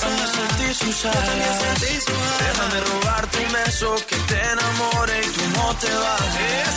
también 0.00 0.28
sentí 0.28 0.74
sus 0.74 1.04
alas. 1.06 1.58
Déjame 2.38 2.80
robarte 2.80 3.38
un 3.46 3.52
beso 3.52 3.94
que 4.08 4.16
te 4.28 4.40
enamore 4.52 5.20
y 5.20 5.28
tú 5.36 5.44
no 5.56 5.74
te 5.76 5.92
vayas. 6.06 6.74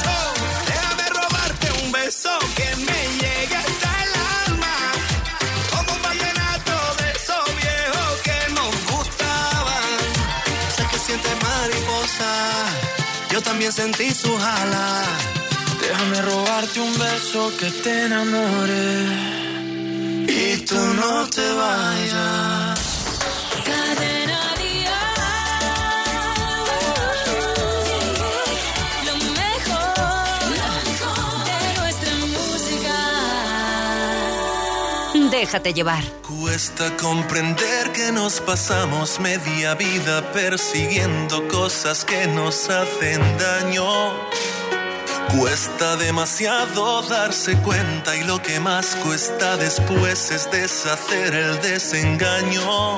Déjame 0.68 1.06
robarte 1.10 1.68
un 1.84 1.92
beso 1.92 2.32
que 2.56 2.76
me 2.88 3.02
llegue 3.22 3.56
hasta 3.56 3.90
el 4.04 4.12
alma, 4.48 4.76
como 5.72 5.96
un 5.96 6.02
vallenato 6.02 6.76
de 7.00 7.08
esos 7.20 7.46
viejos 7.62 8.14
que 8.28 8.40
nos 8.58 8.74
gustaban. 8.92 9.92
Sé 10.76 10.84
que 10.92 11.00
sientes 11.00 11.36
mariposa, 11.44 12.34
yo 13.32 13.42
también 13.42 13.72
sentí 13.72 14.14
sus 14.14 14.42
alas. 14.42 15.08
Déjame 15.82 16.22
robarte 16.22 16.80
un 16.80 16.98
beso 16.98 17.52
que 17.60 17.70
te 17.84 18.06
enamore 18.06 19.06
y 20.28 20.58
tú 20.66 20.76
no 20.76 21.28
te 21.28 21.52
vayas. 21.54 22.81
Déjate 35.32 35.74
llevar. 35.74 36.04
Cuesta 36.28 36.98
comprender 36.98 37.94
que 37.94 38.12
nos 38.12 38.42
pasamos 38.42 39.18
media 39.22 39.76
vida 39.76 40.30
persiguiendo 40.34 41.48
cosas 41.48 42.04
que 42.04 42.28
nos 42.28 42.70
hacen 42.70 43.22
daño. 43.38 44.12
Cuesta 45.30 45.96
demasiado 45.96 47.02
darse 47.04 47.56
cuenta 47.60 48.14
y 48.18 48.26
lo 48.26 48.42
que 48.42 48.60
más 48.60 48.98
cuesta 48.98 49.56
después 49.56 50.32
es 50.32 50.52
deshacer 50.52 51.34
el 51.34 51.62
desengaño. 51.62 52.98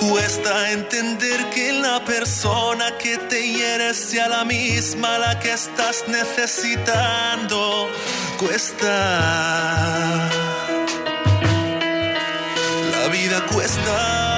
Cuesta 0.00 0.70
entender 0.70 1.50
que 1.50 1.74
la 1.74 2.02
persona 2.02 2.96
que 2.96 3.18
te 3.18 3.46
hiere 3.46 3.92
sea 3.92 4.28
la 4.28 4.46
misma 4.46 5.18
la 5.18 5.38
que 5.38 5.52
estás 5.52 6.04
necesitando. 6.08 7.90
Cuesta. 8.38 9.74
Vida. 13.24 13.40
Cuesta 13.46 14.33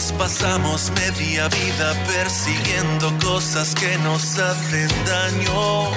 nos 0.00 0.12
pasamos 0.12 0.90
media 0.92 1.46
vida 1.48 1.92
persiguiendo 2.06 3.12
cosas 3.22 3.74
que 3.74 3.98
nos 3.98 4.38
hacen 4.38 4.88
daño. 5.04 5.90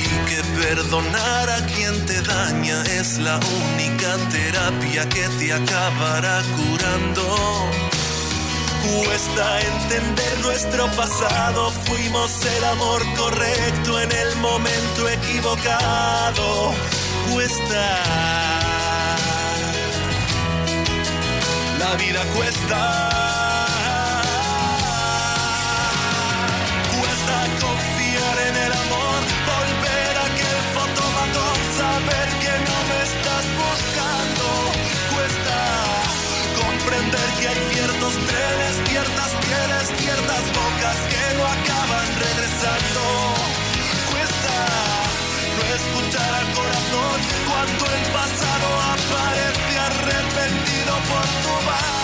Y 0.00 0.28
que 0.28 0.42
perdonar 0.60 1.50
a 1.50 1.66
quien 1.66 2.04
te 2.06 2.20
daña 2.22 2.82
es 2.98 3.18
la 3.18 3.36
única 3.36 4.16
terapia 4.30 5.08
que 5.08 5.28
te 5.38 5.52
acabará 5.52 6.42
curando. 6.56 7.70
Cuesta 9.04 9.60
entender 9.60 10.40
nuestro 10.40 10.90
pasado, 10.92 11.70
fuimos 11.86 12.44
el 12.44 12.64
amor 12.64 13.02
correcto 13.16 14.00
en 14.00 14.10
el 14.10 14.36
momento 14.36 15.08
equivocado. 15.08 16.72
Cuesta. 17.30 18.59
La 21.80 21.94
vida 21.96 22.22
cuesta. 22.36 22.80
Cuesta 27.00 27.36
confiar 27.64 28.36
en 28.48 28.56
el 28.66 28.72
amor, 28.84 29.20
volver 29.52 30.12
a 30.20 30.24
aquel 30.30 30.60
fotomatón, 30.76 31.56
saber 31.80 32.28
que 32.42 32.54
no 32.68 32.78
me 32.90 32.98
estás 33.08 33.44
buscando. 33.64 34.46
Cuesta 35.14 35.58
comprender 36.62 37.28
que 37.40 37.48
hay 37.48 37.60
ciertos 37.72 38.12
trenes, 38.28 38.49
por 51.08 51.22
tu. 51.42 51.99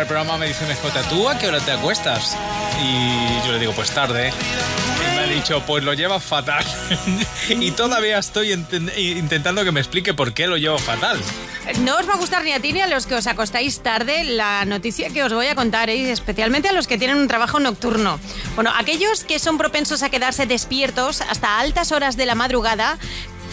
El 0.00 0.06
programa 0.06 0.36
me 0.36 0.46
dice 0.46 0.64
mi 0.66 0.72
escota, 0.72 1.02
¿tú 1.08 1.28
a 1.28 1.38
qué 1.38 1.48
hora 1.48 1.60
te 1.60 1.72
acuestas? 1.72 2.36
Y 2.82 3.46
yo 3.46 3.52
le 3.52 3.58
digo, 3.58 3.72
pues 3.72 3.90
tarde. 3.90 4.30
Y 4.30 5.16
me 5.16 5.20
ha 5.20 5.26
dicho, 5.26 5.62
pues 5.66 5.84
lo 5.84 5.94
llevas 5.94 6.22
fatal. 6.22 6.64
y 7.48 7.70
todavía 7.70 8.18
estoy 8.18 8.52
intentando 8.52 9.64
que 9.64 9.72
me 9.72 9.80
explique 9.80 10.14
por 10.14 10.34
qué 10.34 10.46
lo 10.46 10.56
llevo 10.56 10.78
fatal. 10.78 11.18
No 11.80 11.96
os 11.96 12.08
va 12.08 12.14
a 12.14 12.16
gustar 12.16 12.44
ni 12.44 12.52
a 12.52 12.60
ti 12.60 12.72
ni 12.72 12.80
a 12.80 12.86
los 12.86 13.06
que 13.06 13.16
os 13.16 13.26
acostáis 13.26 13.80
tarde 13.80 14.24
la 14.24 14.64
noticia 14.64 15.10
que 15.10 15.24
os 15.24 15.32
voy 15.32 15.46
a 15.46 15.54
contar, 15.54 15.90
¿eh? 15.90 16.12
especialmente 16.12 16.68
a 16.68 16.72
los 16.72 16.86
que 16.86 16.96
tienen 16.96 17.16
un 17.16 17.26
trabajo 17.26 17.58
nocturno. 17.58 18.20
Bueno, 18.54 18.72
aquellos 18.76 19.24
que 19.24 19.38
son 19.38 19.58
propensos 19.58 20.02
a 20.02 20.10
quedarse 20.10 20.46
despiertos 20.46 21.22
hasta 21.22 21.58
altas 21.58 21.90
horas 21.90 22.16
de 22.16 22.26
la 22.26 22.34
madrugada 22.34 22.98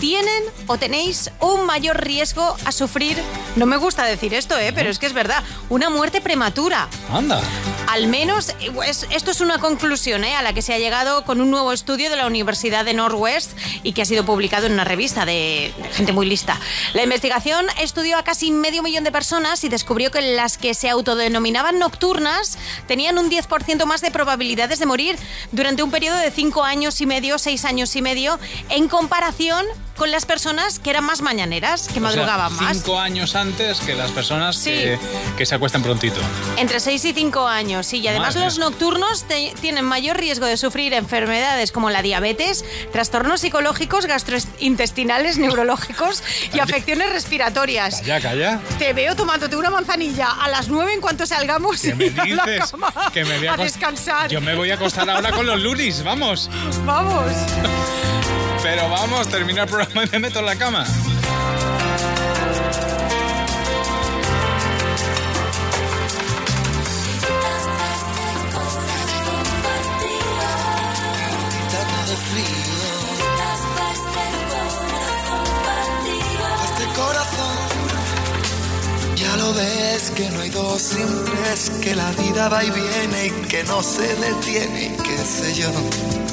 tienen 0.03 0.43
o 0.67 0.77
tenéis 0.77 1.31
un 1.39 1.65
mayor 1.65 2.03
riesgo 2.03 2.57
a 2.65 2.73
sufrir, 2.73 3.17
no 3.55 3.65
me 3.65 3.77
gusta 3.77 4.03
decir 4.03 4.33
esto, 4.33 4.57
¿eh? 4.57 4.73
pero 4.75 4.89
es 4.89 4.99
que 4.99 5.05
es 5.05 5.13
verdad, 5.13 5.41
una 5.69 5.89
muerte 5.89 6.19
prematura. 6.19 6.89
Anda. 7.09 7.41
Al 7.87 8.07
menos, 8.07 8.53
pues, 8.73 9.07
esto 9.11 9.31
es 9.31 9.39
una 9.39 9.59
conclusión 9.59 10.25
¿eh? 10.25 10.35
a 10.35 10.41
la 10.41 10.51
que 10.51 10.61
se 10.61 10.73
ha 10.73 10.77
llegado 10.77 11.23
con 11.23 11.39
un 11.39 11.49
nuevo 11.49 11.71
estudio 11.71 12.09
de 12.09 12.17
la 12.17 12.27
Universidad 12.27 12.83
de 12.83 12.93
Northwest 12.93 13.51
y 13.83 13.93
que 13.93 14.01
ha 14.01 14.05
sido 14.05 14.25
publicado 14.25 14.65
en 14.65 14.73
una 14.73 14.83
revista 14.83 15.25
de, 15.25 15.73
de 15.77 15.89
gente 15.93 16.11
muy 16.11 16.25
lista. 16.25 16.59
La 16.93 17.03
investigación 17.03 17.67
estudió 17.79 18.17
a 18.17 18.23
casi 18.23 18.51
medio 18.51 18.83
millón 18.83 19.05
de 19.05 19.11
personas 19.13 19.63
y 19.63 19.69
descubrió 19.69 20.11
que 20.11 20.21
las 20.21 20.57
que 20.57 20.73
se 20.73 20.89
autodenominaban 20.89 21.79
nocturnas 21.79 22.57
tenían 22.87 23.17
un 23.17 23.31
10% 23.31 23.85
más 23.85 24.01
de 24.01 24.11
probabilidades 24.11 24.79
de 24.79 24.85
morir 24.85 25.15
durante 25.53 25.81
un 25.81 25.91
periodo 25.91 26.17
de 26.17 26.29
5 26.29 26.61
años 26.61 26.99
y 26.99 27.05
medio, 27.05 27.39
6 27.39 27.63
años 27.63 27.95
y 27.95 28.01
medio, 28.01 28.37
en 28.67 28.89
comparación 28.89 29.65
con 29.97 30.11
las 30.11 30.25
personas 30.25 30.79
que 30.79 30.89
eran 30.89 31.03
más 31.03 31.21
mañaneras, 31.21 31.83
que 31.83 31.91
O 31.91 31.93
sea, 31.93 32.01
madrugaban 32.01 32.53
más. 32.55 32.77
Cinco 32.77 32.99
años 32.99 33.35
antes 33.35 33.79
que 33.79 33.93
las 33.93 34.11
personas 34.11 34.57
Sí. 34.57 34.71
que, 34.71 34.99
que 35.37 35.45
se 35.45 35.55
acuestan 35.55 35.83
prontito. 35.83 36.19
Entre 36.57 36.79
6 36.79 37.05
y 37.05 37.13
5 37.13 37.47
años, 37.47 37.85
sí. 37.85 37.99
Y 37.99 38.07
además 38.07 38.35
Madre 38.35 38.45
los 38.47 38.57
nocturnos 38.59 39.23
te- 39.23 39.53
tienen 39.61 39.85
mayor 39.85 40.17
riesgo 40.17 40.45
de 40.45 40.57
sufrir 40.57 40.93
enfermedades 40.93 41.71
como 41.71 41.89
la 41.89 42.01
diabetes, 42.01 42.65
trastornos 42.91 43.41
psicológicos, 43.41 44.05
gastrointestinales, 44.07 45.37
neurológicos 45.37 46.23
y 46.53 46.59
afecciones 46.59 47.11
respiratorias. 47.11 47.99
Calla, 48.01 48.19
calla. 48.21 48.59
Te 48.79 48.93
veo 48.93 49.15
tomándote 49.15 49.55
una 49.55 49.69
manzanilla 49.69 50.29
a 50.31 50.49
las 50.49 50.69
9 50.69 50.93
en 50.93 51.01
cuanto 51.01 51.25
salgamos 51.25 51.81
¿Qué 51.81 51.93
me 51.95 52.05
y 52.07 52.31
a 52.31 52.35
la 52.35 52.65
cama 52.67 52.93
Que 53.13 53.23
me 53.25 53.37
voy 53.37 53.47
a, 53.47 53.53
a 53.53 53.57
descansar. 53.57 54.29
Yo 54.29 54.41
me 54.41 54.55
voy 54.55 54.71
a 54.71 54.75
acostar 54.75 55.09
ahora 55.09 55.31
con 55.31 55.45
los 55.45 55.59
lunis, 55.61 56.03
vamos. 56.03 56.49
Vamos. 56.85 57.31
Pero 58.63 58.89
vamos, 58.89 59.27
termina 59.27 59.63
el 59.63 59.69
programa 59.69 60.05
y 60.05 60.09
me 60.09 60.19
meto 60.19 60.39
en 60.39 60.45
la 60.45 60.55
cama. 60.55 60.83
Este 60.83 60.95
ves 79.55 80.11
que 80.15 80.29
no 80.29 80.39
hay 80.39 80.49
dos 80.49 80.81
simples, 80.81 81.69
que 81.81 81.95
la 81.95 82.09
vida 82.11 82.47
va 82.47 82.63
y 82.63 82.71
viene 82.71 83.27
y 83.27 83.31
que 83.49 83.65
no 83.65 83.83
se 83.83 84.15
detiene. 84.15 84.95
qué 85.03 85.17
sé 85.17 85.53
yo. 85.53 86.32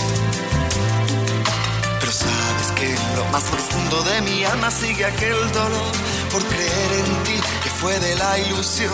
En 2.81 3.15
lo 3.15 3.25
más 3.25 3.43
profundo 3.43 4.01
de 4.03 4.21
mi 4.21 4.43
alma 4.43 4.71
sigue 4.71 5.05
aquel 5.05 5.51
dolor 5.51 5.91
por 6.31 6.43
creer 6.43 6.91
en 6.99 7.23
ti, 7.25 7.37
que 7.63 7.69
fue 7.69 7.99
de 7.99 8.15
la 8.15 8.39
ilusión 8.39 8.93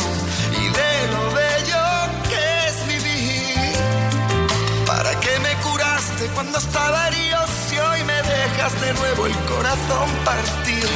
y 0.51 0.63
de 0.79 0.93
lo 1.13 1.23
bello 1.31 1.85
que 2.29 2.67
es 2.67 2.85
vivir. 2.85 3.75
¿Para 4.85 5.17
qué 5.21 5.39
me 5.39 5.53
curaste 5.69 6.27
cuando 6.35 6.57
estaba 6.57 7.07
herido 7.07 7.39
si 7.69 7.79
hoy 7.79 8.03
me 8.03 8.21
dejas 8.23 8.81
de 8.81 8.93
nuevo 8.93 9.25
el 9.25 9.35
corazón 9.45 10.09
partido? 10.25 10.89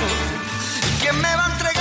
¿Y 0.88 1.02
quién 1.02 1.16
me 1.22 1.34
va 1.38 1.46
a 1.46 1.52
entregar 1.54 1.81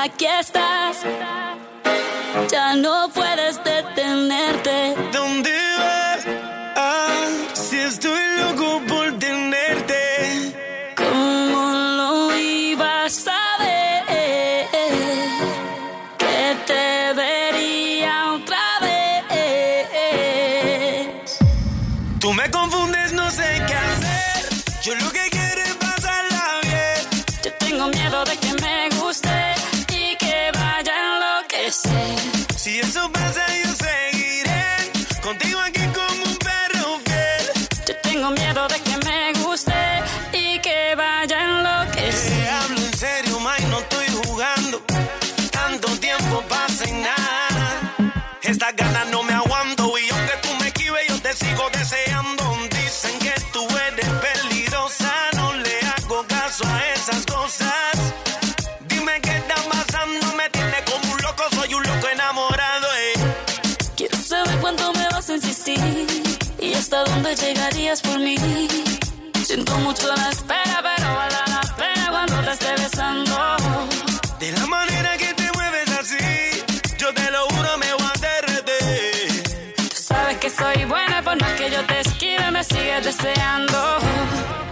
Llevar. 0.00 0.04
Aquí 0.04 0.59
y 65.66 66.72
hasta 66.74 67.04
dónde 67.04 67.34
llegarías 67.34 68.00
por 68.00 68.18
mí. 68.18 68.36
Siento 69.44 69.76
mucho 69.78 70.08
la 70.14 70.30
espera, 70.30 70.80
pero 70.82 71.14
vale 71.14 71.36
la 71.48 71.60
pena 71.76 72.08
cuando 72.10 72.40
te 72.40 72.52
esté 72.52 72.82
besando. 72.82 73.36
De 74.38 74.52
la 74.52 74.66
manera 74.66 75.16
que 75.18 75.34
te 75.34 75.52
mueves 75.52 75.90
así, 75.98 76.64
yo 76.96 77.12
te 77.12 77.30
lo 77.30 77.46
juro, 77.48 77.78
me 77.78 77.92
voy 77.92 78.10
a 78.14 78.20
derretir. 78.20 79.42
Tú 79.76 79.96
sabes 79.96 80.38
que 80.38 80.50
soy 80.50 80.84
buena, 80.86 81.22
por 81.22 81.38
más 81.40 81.52
que 81.52 81.70
yo 81.70 81.84
te 81.84 82.00
esquive, 82.00 82.50
me 82.50 82.64
sigues 82.64 83.04
deseando. 83.04 83.98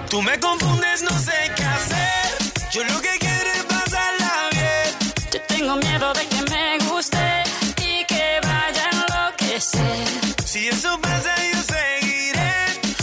Tú 0.09 0.23
me 0.23 0.39
confundes, 0.41 1.03
no 1.03 1.19
sé 1.19 1.53
qué 1.55 1.65
hacer. 1.65 2.71
Yo 2.73 2.85
lo 2.85 3.01
que 3.03 3.19
quiero 3.19 3.51
es 3.53 3.65
pasarla 3.65 4.49
bien. 4.53 5.13
Yo 5.33 5.41
tengo 5.49 5.77
miedo 5.77 6.13
de 6.15 6.27
que 6.27 6.43
me 6.51 6.79
guste 6.91 7.43
y 7.83 8.05
que 8.07 8.41
vaya 8.43 8.85
a 8.85 9.27
enloquecer. 9.31 10.38
Si 10.69 10.75
eso 10.75 11.01
pasa, 11.01 11.35
yo 11.51 11.63
seguiré 11.63 12.53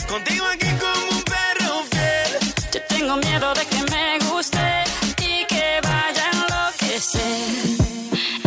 contigo 0.07 0.45
aquí 0.53 0.67
como 0.83 1.17
un 1.17 1.23
perro 1.23 1.83
fiel. 1.89 2.37
Yo 2.71 2.79
tengo 2.89 3.17
miedo 3.17 3.53
de 3.55 3.65
que 3.65 3.81
me 3.91 4.19
guste 4.29 4.83
y 5.17 5.45
que 5.45 5.81
vaya 5.81 6.25
a 6.25 6.31
enloquecer. 6.35 7.47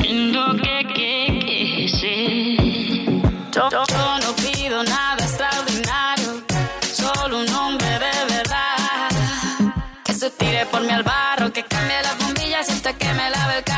Enloquecer. 0.04 1.00
Yo, 3.50 3.68
yo 3.70 4.18
no 4.22 4.36
pido 4.36 4.84
nada 4.84 5.24
extraordinario, 5.24 6.44
solo 6.92 7.40
un 7.40 7.48
hombre 7.48 7.88
de 7.88 8.24
verdad. 8.36 9.08
Que 10.04 10.14
se 10.14 10.30
tire 10.30 10.64
por 10.66 10.82
mi 10.82 10.92
al 10.92 11.02
barro, 11.02 11.52
que 11.52 11.64
cambie 11.64 12.00
las 12.02 12.16
bombillas 12.18 12.68
hasta 12.70 12.92
que 12.92 13.12
me 13.14 13.30
lave 13.30 13.58
el 13.58 13.64
carro. 13.64 13.77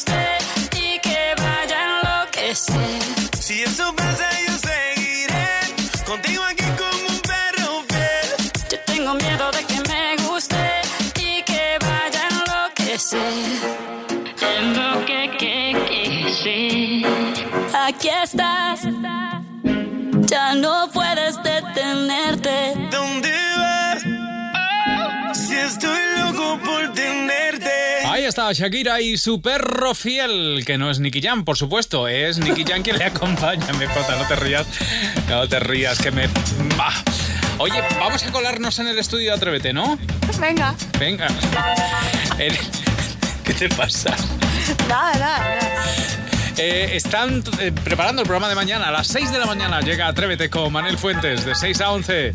guste 0.00 0.38
y 0.76 0.98
que 1.00 1.34
vaya 1.36 1.78
a 1.78 1.84
enloquecer. 2.00 3.02
Si 3.38 3.62
eso 3.62 3.94
pasa, 3.94 4.28
yo 4.46 4.54
seguiré 4.68 5.48
contigo 6.06 6.42
aquí 6.44 6.64
como 6.78 7.08
un 7.08 7.20
perro 7.20 7.84
fiel. 7.88 8.28
Yo 8.70 8.78
tengo 8.86 9.14
miedo 9.14 9.50
de 9.50 9.64
que 9.64 9.80
me 9.88 10.16
guste 10.24 10.56
y 11.16 11.42
que 11.42 11.78
vaya 11.80 12.22
a 12.24 12.28
enloquecer. 12.34 13.20
Enloquecer. 14.58 15.76
Aquí 17.86 18.08
estás. 18.22 18.80
Ya 20.32 20.54
no 20.54 20.88
puedes 20.92 21.42
detenerte. 21.42 22.74
¿Dónde 22.90 23.39
está 28.30 28.52
Shakira 28.52 29.00
y 29.00 29.18
su 29.18 29.42
perro 29.42 29.92
fiel, 29.94 30.62
que 30.64 30.78
no 30.78 30.90
es 30.90 31.00
Nicky 31.00 31.20
Jam, 31.20 31.44
por 31.44 31.56
supuesto, 31.56 32.06
es 32.08 32.38
Nicky 32.38 32.64
Jam 32.64 32.82
quien 32.82 32.96
le 32.96 33.04
acompaña. 33.06 33.66
Me 33.78 33.86
jota, 33.88 34.16
no 34.16 34.26
te 34.26 34.36
rías, 34.36 34.66
no 35.28 35.48
te 35.48 35.58
rías, 35.60 35.98
que 36.00 36.10
me... 36.10 36.28
Bah. 36.78 36.94
Oye, 37.58 37.82
vamos 37.98 38.22
a 38.24 38.30
colarnos 38.32 38.78
en 38.78 38.86
el 38.88 38.98
estudio 38.98 39.30
de 39.32 39.36
Atrévete, 39.36 39.72
¿no? 39.72 39.98
Venga. 40.40 40.74
Venga. 40.98 41.26
El- 42.38 42.56
¿Qué 43.44 43.52
te 43.52 43.68
pasa? 43.68 44.14
Nada, 44.88 45.12
nada, 45.18 45.38
nada. 45.60 45.84
Eh, 46.56 46.90
están 46.94 47.42
eh, 47.58 47.72
preparando 47.84 48.22
el 48.22 48.26
programa 48.28 48.48
de 48.48 48.54
mañana. 48.54 48.88
A 48.88 48.90
las 48.92 49.08
6 49.08 49.32
de 49.32 49.38
la 49.38 49.46
mañana 49.46 49.80
llega 49.80 50.06
Atrévete 50.06 50.48
con 50.48 50.72
Manel 50.72 50.96
Fuentes, 50.98 51.44
de 51.44 51.54
6 51.54 51.80
a 51.80 51.90
11. 51.90 52.32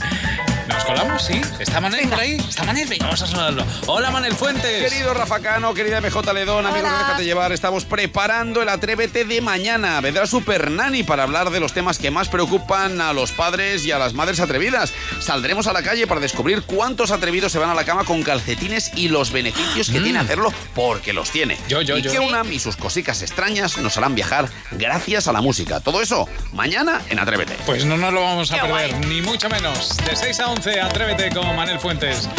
¿Nos 0.67 0.83
colamos? 0.85 1.23
Sí. 1.23 1.41
¿Está 1.59 1.79
Manel 1.79 2.07
por 2.09 2.19
ahí? 2.19 2.33
¿Está 2.37 2.63
Manel? 2.63 2.87
Venga, 2.87 3.05
vamos 3.05 3.21
a 3.21 3.27
saludarlo. 3.27 3.65
Hola, 3.87 4.09
Manel 4.11 4.33
Fuentes. 4.35 4.89
Querido 4.91 5.13
Rafa 5.13 5.39
Cano, 5.39 5.73
querida 5.73 6.01
MJ 6.01 6.33
Ledón, 6.33 6.65
amigos 6.65 6.91
de 6.91 6.97
Déjate 6.97 7.23
Llevar, 7.25 7.51
estamos 7.51 7.85
preparando 7.85 8.61
el 8.61 8.69
Atrévete 8.69 9.25
de 9.25 9.41
mañana. 9.41 10.01
Vendrá 10.01 10.25
Super 10.25 10.71
Nani 10.71 11.03
para 11.03 11.23
hablar 11.23 11.49
de 11.51 11.59
los 11.59 11.73
temas 11.73 11.97
que 11.99 12.11
más 12.11 12.29
preocupan 12.29 12.99
a 13.01 13.13
los 13.13 13.31
padres 13.31 13.85
y 13.85 13.91
a 13.91 13.99
las 13.99 14.13
madres 14.13 14.39
atrevidas. 14.39 14.93
Saldremos 15.19 15.67
a 15.67 15.73
la 15.73 15.83
calle 15.83 16.07
para 16.07 16.19
descubrir 16.19 16.63
cuántos 16.63 17.11
atrevidos 17.11 17.51
se 17.51 17.59
van 17.59 17.69
a 17.69 17.75
la 17.75 17.85
cama 17.85 18.03
con 18.03 18.23
calcetines 18.23 18.91
y 18.95 19.09
los 19.09 19.31
beneficios 19.31 19.89
que 19.89 19.99
tiene 20.01 20.19
hacerlo 20.19 20.51
porque 20.73 21.13
los 21.13 21.29
tiene. 21.31 21.57
Yo, 21.67 21.81
yo, 21.81 21.97
y 21.97 22.01
yo. 22.01 22.11
que 22.11 22.19
Unam 22.19 22.51
y 22.51 22.59
sus 22.59 22.75
cositas 22.75 23.21
extrañas 23.21 23.77
nos 23.77 23.97
harán 23.97 24.15
viajar 24.15 24.49
gracias 24.71 25.27
a 25.27 25.31
la 25.31 25.41
música. 25.41 25.79
Todo 25.79 26.01
eso 26.01 26.27
mañana 26.53 27.01
en 27.09 27.19
Atrévete. 27.19 27.55
Pues 27.65 27.85
no 27.85 27.97
nos 27.97 28.11
lo 28.13 28.21
vamos 28.21 28.51
a 28.51 28.55
Qué 28.55 28.61
perder, 28.61 28.91
guay. 28.95 29.05
ni 29.09 29.21
mucho 29.21 29.47
menos. 29.49 29.95
De 29.97 30.15
6 30.15 30.39
a 30.39 30.47
11, 30.47 30.54
Atrévete 30.63 31.29
con 31.31 31.53
Manel 31.55 31.79
Fuentes. 31.79 32.29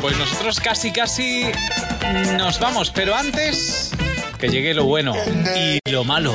Pues 0.00 0.18
nosotros 0.18 0.58
casi, 0.58 0.90
casi 0.90 1.46
nos 2.36 2.58
vamos, 2.58 2.90
pero 2.90 3.14
antes 3.14 3.92
que 4.38 4.48
llegue 4.48 4.74
lo 4.74 4.84
bueno 4.84 5.14
y 5.56 5.78
lo 5.90 6.02
malo. 6.04 6.34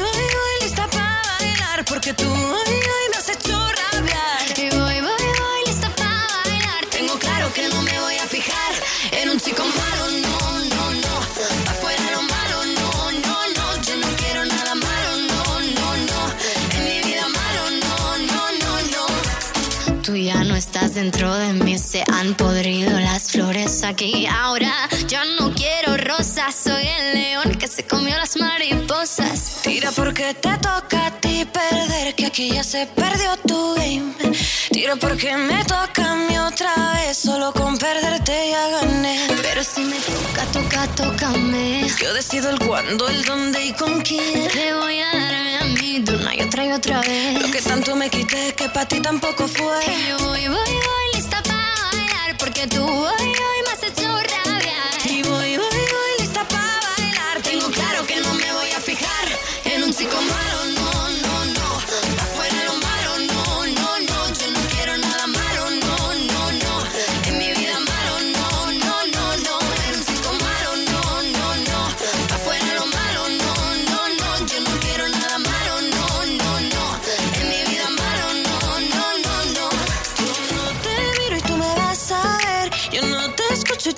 voy, 0.00 0.24
voy 0.36 0.54
lista 0.62 0.86
para 0.88 1.22
bailar 1.38 1.84
porque 1.84 2.12
tú 2.14 2.28
hoy, 2.30 2.74
hoy 2.94 3.06
me 3.10 3.16
has 3.16 3.28
hecho 3.28 3.56
rabiar. 3.80 4.44
Y 4.56 4.68
voy, 4.76 5.00
voy, 5.08 5.26
voy 5.40 5.60
lista 5.66 5.88
para 5.96 6.26
bailar. 6.44 6.82
Tengo 6.90 7.14
claro 7.18 7.52
que 7.52 7.68
no 7.68 7.82
me 7.82 8.00
voy 8.00 8.16
a 8.16 8.26
fijar 8.26 8.72
en 9.12 9.30
un 9.30 9.38
chico 9.38 9.62
malo, 9.64 10.04
no, 10.24 10.38
no, 10.74 10.84
no. 11.04 11.14
Afuera 11.72 12.04
lo 12.16 12.22
malo, 12.22 12.56
no, 12.78 12.90
no, 13.24 13.36
no. 13.56 13.82
Yo 13.86 13.96
no 13.96 14.08
quiero 14.20 14.44
nada 14.46 14.74
malo, 14.74 15.10
no, 15.30 15.42
no, 15.76 15.88
no. 16.10 16.20
En 16.76 16.84
mi 16.84 16.98
vida 17.08 17.26
malo, 17.40 17.62
no, 17.84 17.96
no, 18.30 18.42
no, 18.62 18.72
no. 18.94 20.02
Tú 20.02 20.16
ya 20.16 20.44
no 20.44 20.56
estás 20.56 20.94
dentro 20.94 21.34
de 21.34 21.52
mí, 21.52 21.78
se 21.78 22.04
han 22.12 22.34
podrido 22.34 22.98
las 23.00 23.30
flores 23.32 23.82
aquí. 23.84 24.26
Ahora 24.26 24.72
yo 25.08 25.18
no 25.38 25.52
quiero 25.54 25.89
soy 26.18 26.86
el 26.86 27.14
león 27.14 27.54
que 27.54 27.68
se 27.68 27.86
comió 27.86 28.16
las 28.16 28.36
mariposas. 28.36 29.60
Tira 29.62 29.90
porque 29.92 30.34
te 30.34 30.56
toca 30.58 31.06
a 31.06 31.20
ti 31.20 31.44
perder, 31.44 32.14
que 32.14 32.26
aquí 32.26 32.50
ya 32.50 32.64
se 32.64 32.86
perdió 32.86 33.36
tu 33.46 33.74
game. 33.74 34.12
Tira 34.72 34.96
porque 34.96 35.36
me 35.36 35.64
toca 35.64 36.12
a 36.12 36.16
mí 36.16 36.36
otra 36.38 36.74
vez, 36.94 37.16
solo 37.16 37.52
con 37.52 37.78
perderte 37.78 38.50
ya 38.50 38.68
gané. 38.68 39.28
Pero 39.42 39.62
si 39.62 39.82
me 39.82 39.96
toca, 39.96 40.44
toca, 40.52 40.86
tócame. 40.96 41.88
Yo 42.00 42.12
decido 42.12 42.50
el 42.50 42.58
cuándo, 42.58 43.08
el 43.08 43.24
dónde 43.24 43.64
y 43.66 43.72
con 43.72 44.00
quién. 44.02 44.48
Te 44.48 44.74
voy 44.74 45.00
a 45.00 45.06
darme 45.06 45.58
a 45.58 45.64
mí 45.64 46.00
de 46.00 46.16
una 46.16 46.34
y 46.34 46.40
otra 46.42 46.66
y 46.66 46.72
otra 46.72 47.00
vez. 47.00 47.40
Lo 47.40 47.50
que 47.50 47.62
tanto 47.62 47.94
me 47.94 48.10
quité 48.10 48.52
que 48.54 48.68
para 48.68 48.86
ti 48.86 49.00
tampoco 49.00 49.46
fue. 49.46 49.80
Y 49.86 50.08
yo 50.08 50.18
voy, 50.18 50.48
voy, 50.48 50.72
voy 50.88 51.04
lista 51.14 51.40
para 51.42 51.74
bailar 51.92 52.36
porque 52.36 52.66
tú 52.66 52.84
hoy, 52.84 53.26
hoy 53.26 53.59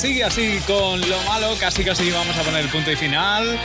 Así, 0.00 0.22
así, 0.22 0.58
con 0.66 0.98
lo 1.10 1.22
malo, 1.24 1.54
casi 1.60 1.84
casi 1.84 2.10
vamos 2.10 2.34
a 2.34 2.40
poner 2.40 2.66
punto 2.70 2.90
y 2.90 2.96
final. 2.96 3.60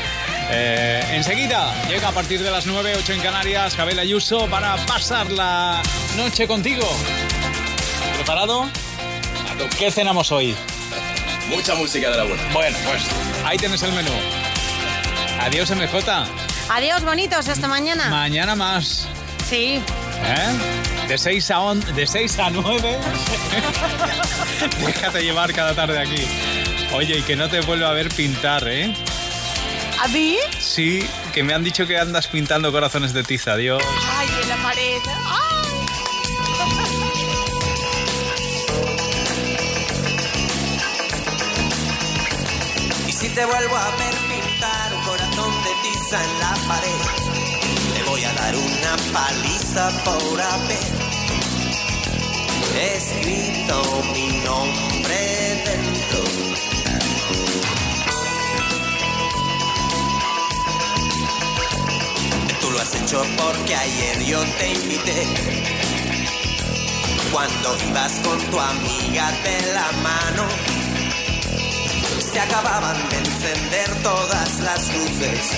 Eh, 0.51 1.01
enseguida 1.13 1.73
llega 1.88 2.09
a 2.09 2.11
partir 2.11 2.43
de 2.43 2.51
las 2.51 2.65
9, 2.65 2.93
8 2.97 3.13
en 3.13 3.21
Canarias, 3.21 3.73
Javier 3.73 4.01
Ayuso 4.01 4.45
para 4.49 4.75
pasar 4.86 5.31
la 5.31 5.81
noche 6.17 6.45
contigo. 6.45 6.86
¿Preparado? 8.15 8.69
¿Qué 9.79 9.89
cenamos 9.91 10.29
hoy? 10.33 10.53
Mucha 11.47 11.73
música 11.75 12.09
de 12.09 12.17
la 12.17 12.23
buena. 12.25 12.43
Bueno, 12.51 12.77
pues 12.83 13.03
ahí 13.45 13.55
tienes 13.57 13.81
el 13.83 13.93
menú. 13.93 14.11
Adiós, 15.39 15.69
MJ. 15.71 16.27
Adiós, 16.67 17.01
bonitos, 17.05 17.47
hasta 17.47 17.69
mañana. 17.69 18.09
Mañana 18.09 18.57
más. 18.57 19.07
Sí. 19.49 19.79
¿Eh? 20.25 21.07
De 21.07 21.17
6 21.17 21.49
a, 21.51 21.61
on- 21.61 21.95
de 21.95 22.05
6 22.05 22.39
a 22.39 22.49
9. 22.49 22.97
Déjate 24.86 25.22
llevar 25.24 25.53
cada 25.53 25.74
tarde 25.74 25.99
aquí. 25.99 26.28
Oye, 26.93 27.20
y 27.20 27.24
que 27.24 27.36
no 27.36 27.49
te 27.49 27.62
vuelva 27.62 27.89
a 27.89 27.93
ver 27.93 28.10
pintar, 28.10 28.68
¿eh? 28.68 28.93
¿A 30.01 30.08
mí? 30.10 30.38
Sí, 30.60 31.08
que 31.34 31.43
me 31.43 31.53
han 31.53 31.64
dicho 31.64 31.88
que 31.88 31.97
andas 31.97 32.28
pintando 32.28 32.72
corazones 32.72 33.14
de 33.14 33.24
tiza. 33.24 33.53
Adiós. 33.53 33.84
Ay, 34.18 34.28
en 34.43 34.49
la 34.49 34.58
pared. 34.58 35.01
Y 43.08 43.12
si 43.12 43.30
te 43.30 43.45
vuelvo 43.45 43.76
a 43.76 43.91
ver 43.97 44.16
pintar 44.30 44.93
un 44.93 45.03
corazón 45.03 45.53
de 45.64 45.89
tiza 45.89 46.24
en 46.24 46.39
la 46.39 46.53
pared, 46.68 47.95
te 47.95 48.03
voy 48.03 48.24
a 48.24 48.34
dar 48.34 48.56
una 48.56 48.95
paliza 49.14 50.03
por 50.03 50.41
haber 50.41 51.05
escrito 52.76 54.03
mi 54.13 54.28
nombre 54.43 55.17
dentro. 55.65 56.19
Tú 62.61 62.71
lo 62.71 62.80
has 62.80 62.95
hecho 62.95 63.23
porque 63.38 63.76
ayer 63.76 64.26
yo 64.26 64.39
te 64.59 64.73
invité. 64.73 65.28
Cuando 67.32 67.78
ibas 67.89 68.13
con 68.19 68.39
tu 68.51 68.59
amiga 68.59 69.32
de 69.43 69.73
la 69.73 69.91
mano, 70.03 70.47
se 72.19 72.39
acababan 72.39 73.09
de 73.09 73.17
encender 73.17 74.03
todas 74.03 74.59
las 74.59 74.93
luces. 74.93 75.51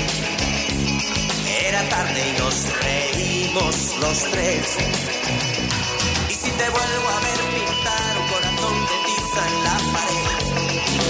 Era 1.67 1.89
tarde 1.89 2.29
y 2.29 2.39
nos 2.39 2.55
reímos 2.83 3.97
los 3.99 4.23
tres. 4.31 5.16
Te 6.57 6.69
vuelvo 6.69 7.09
a 7.09 7.19
ver 7.19 7.39
pintar 7.53 8.17
un 8.17 8.27
corazón 8.29 8.75
de 8.89 8.97
tiza 9.05 9.41
en 9.47 9.63
la 9.63 9.77
pared, 9.93 10.37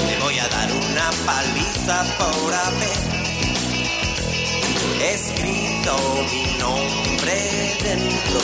te 0.09 0.15
voy 0.21 0.37
a 0.39 0.47
dar 0.49 0.69
una 0.73 1.11
paliza 1.25 2.03
por 2.17 2.53
haber 2.53 2.99
escrito 5.13 5.93
mi 6.31 6.45
nombre 6.59 7.35
dentro. 7.81 8.39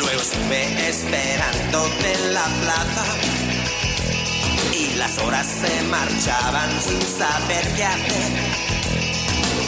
Luego 0.00 0.20
estuve 0.20 0.88
esperándote 0.88 2.12
en 2.14 2.34
la 2.34 2.46
plaza 2.62 3.04
y 4.72 4.94
las 4.96 5.18
horas 5.18 5.46
se 5.46 5.82
marchaban 5.84 6.70
sin 6.82 7.00
saber 7.00 7.74
qué 7.76 7.84
hacer. 7.84 8.73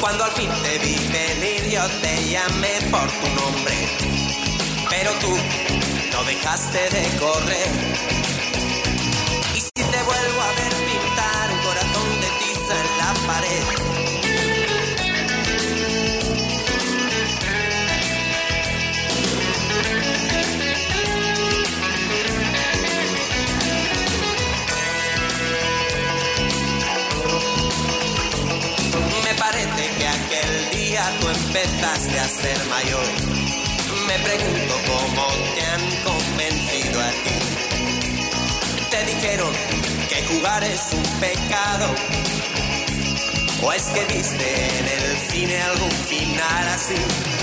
Cuando 0.01 0.25
al 0.25 0.33
fin 0.33 0.51
te 0.63 0.79
vi 0.79 0.97
venir 1.09 1.71
yo 1.71 1.83
te 2.03 2.25
llamé 2.29 2.79
por 2.91 3.09
tu 3.11 3.29
nombre, 3.41 3.75
pero 4.91 5.11
tú 5.21 5.37
no 6.13 6.25
dejaste 6.25 6.79
de 6.91 7.19
correr. 7.19 7.69
Y 9.55 9.61
si 9.61 9.71
te 9.71 10.03
vuelvo 10.03 10.41
a 10.43 10.53
ver 10.53 10.75
pintar 10.87 11.53
un 11.53 11.61
corazón 11.61 12.21
de 12.21 12.29
tiza 12.39 12.75
en 12.81 12.99
la 12.99 13.15
pared, 13.27 13.96
día 30.97 31.13
tú 31.21 31.29
empezaste 31.29 32.19
a 32.19 32.29
ser 32.29 32.59
mayor. 32.69 33.07
Me 34.09 34.19
pregunto 34.21 34.75
cómo 34.87 35.27
te 35.55 35.63
han 35.73 35.85
convencido 36.03 37.01
a 37.01 37.11
ti. 37.11 37.37
Te 38.91 39.05
dijeron 39.05 39.53
que 40.09 40.25
jugar 40.27 40.65
es 40.65 40.81
un 40.93 41.21
pecado. 41.21 41.95
¿O 43.63 43.73
es 43.73 43.83
que 43.85 44.05
viste 44.15 44.79
en 44.79 44.87
el 44.89 45.19
cine 45.31 45.63
algún 45.63 45.91
final 45.91 46.69
así? 46.69 47.36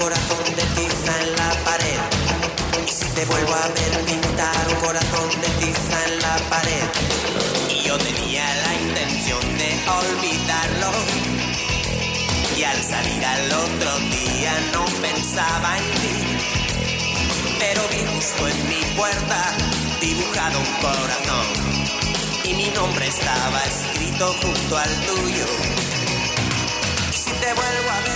Corazón 0.00 0.44
de 0.56 0.64
tiza 0.76 1.12
en 1.22 1.30
la 1.36 1.50
pared. 1.68 2.00
Y 2.88 2.90
si 2.90 3.06
te 3.16 3.24
vuelvo 3.26 3.54
a 3.54 3.68
ver 3.68 3.92
pintar 4.06 4.68
un 4.72 4.76
corazón 4.86 5.28
de 5.42 5.48
tiza 5.60 5.96
en 6.08 6.14
la 6.26 6.36
pared. 6.48 6.86
Y 7.68 7.82
yo 7.86 7.98
tenía 7.98 8.44
la 8.64 8.72
intención 8.86 9.44
de 9.60 9.70
olvidarlo. 10.00 10.90
Y 12.56 12.62
al 12.62 12.82
salir 12.82 13.24
al 13.24 13.52
otro 13.52 13.90
día 14.16 14.52
no 14.72 14.84
pensaba 15.06 15.70
en 15.78 15.88
ti. 16.02 16.18
Pero 17.58 17.82
vi 17.92 18.00
justo 18.14 18.48
en 18.48 18.68
mi 18.70 18.82
puerta 18.96 19.38
dibujado 20.00 20.60
un 20.60 20.72
corazón. 20.86 21.46
Y 22.44 22.54
mi 22.54 22.70
nombre 22.70 23.06
estaba 23.06 23.60
escrito 23.64 24.34
junto 24.42 24.78
al 24.78 24.92
tuyo. 25.08 25.46
Y 27.12 27.16
si 27.16 27.32
te 27.32 27.52
vuelvo 27.52 27.90
a 27.90 28.00
ver 28.00 28.09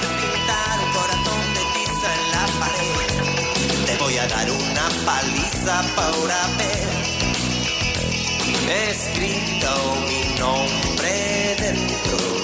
dar 4.35 4.51
una 4.51 4.89
paliza 5.07 5.82
por 5.95 6.30
haber 6.30 6.89
escrito 8.91 9.70
mi 10.09 10.39
nombre 10.41 11.57
dentro. 11.61 12.43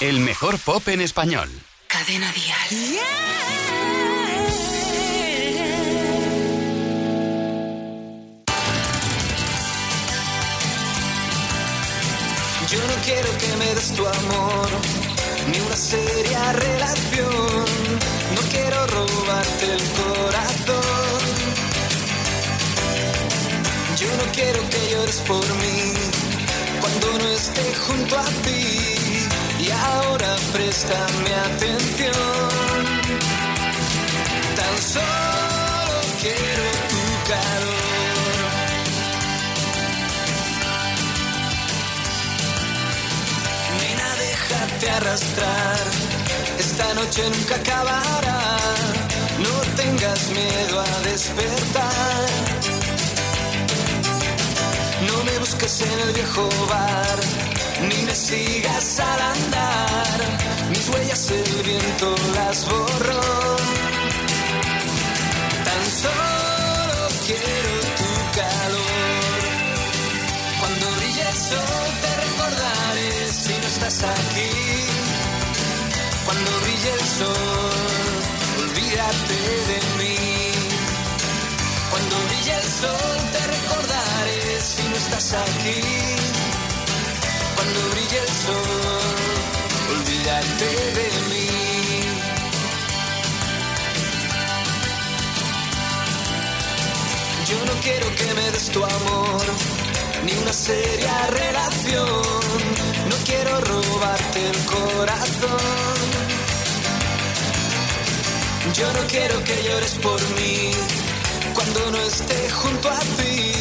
El 0.00 0.20
mejor 0.20 0.58
pop 0.58 0.88
en 0.88 1.02
español. 1.02 1.50
Cadena 1.86 2.32
Dial. 2.32 3.00
Yo 12.70 12.78
no 12.78 12.94
quiero 13.04 13.28
que 13.36 13.56
me 13.58 13.74
des 13.74 13.92
tu 13.94 14.06
amor 14.06 14.68
una 15.66 15.76
seria 15.76 16.52
relación. 16.52 17.64
No 18.34 18.40
quiero 18.50 18.86
robarte 18.86 19.66
el 19.74 19.82
corazón. 20.00 21.20
Yo 23.98 24.08
no 24.16 24.32
quiero 24.32 24.60
que 24.70 24.90
llores 24.92 25.20
por 25.28 25.44
mí 25.56 25.92
cuando 26.80 27.18
no 27.18 27.28
esté 27.28 27.74
junto 27.74 28.18
a 28.18 28.24
ti. 28.24 28.99
Ahora 29.82 30.36
préstame 30.52 31.34
atención. 31.48 32.12
Tan 34.56 34.76
solo 34.94 36.00
quiero 36.20 36.66
tu 36.90 37.02
calor. 37.30 37.80
Nena, 43.80 44.08
déjate 44.26 44.90
arrastrar. 44.90 45.84
Esta 46.58 46.94
noche 46.94 47.22
nunca 47.30 47.54
acabará. 47.56 48.40
No 49.38 49.54
tengas 49.76 50.28
miedo 50.30 50.80
a 50.80 51.00
despertar. 51.08 52.28
No 55.08 55.24
me 55.24 55.38
busques 55.38 55.80
en 55.80 55.98
el 56.00 56.12
viejo 56.12 56.48
bar, 56.68 57.18
ni 57.88 58.02
me 58.02 58.14
sigas 58.14 59.00
al 59.00 59.20
andar. 59.20 60.18
Mis 60.70 60.88
huellas 60.88 61.30
el 61.30 61.62
viento 61.62 62.14
las 62.34 62.64
borró. 62.66 63.20
Tan 65.66 65.84
solo 66.02 66.98
quiero 67.26 67.74
tu 68.00 68.10
calor. 68.38 69.40
Cuando 70.60 70.86
brille 70.96 71.24
el 71.28 71.36
sol 71.50 71.88
te 72.02 72.10
recordaré 72.24 73.32
si 73.42 73.52
no 73.60 73.66
estás 73.74 74.02
aquí. 74.02 74.50
Cuando 76.26 76.50
brille 76.62 76.92
el 76.98 77.06
sol, 77.18 78.14
olvídate 78.64 79.38
de 79.70 79.78
mí. 79.98 80.16
Cuando 81.90 82.16
brille 82.28 82.54
el 82.54 82.68
sol 82.82 83.18
te 83.32 83.42
recordaré 83.56 84.60
si 84.60 84.82
no 84.88 84.96
estás 84.96 85.32
aquí. 85.34 85.99
Olvídate 89.94 90.70
de 90.98 91.06
mí. 91.28 91.48
Yo 97.50 97.58
no 97.64 97.72
quiero 97.82 98.06
que 98.14 98.34
me 98.34 98.50
des 98.50 98.70
tu 98.70 98.84
amor, 98.84 99.42
ni 100.24 100.32
una 100.42 100.52
seria 100.52 101.26
relación. 101.26 102.22
No 103.10 103.16
quiero 103.24 103.60
robarte 103.60 104.40
el 104.50 104.58
corazón. 104.66 105.96
Yo 108.74 108.92
no 108.92 109.00
quiero 109.08 109.42
que 109.44 109.62
llores 109.64 109.94
por 110.02 110.20
mí 110.36 110.70
cuando 111.54 111.90
no 111.90 111.98
esté 112.02 112.50
junto 112.50 112.88
a 112.90 113.00
ti. 113.18 113.52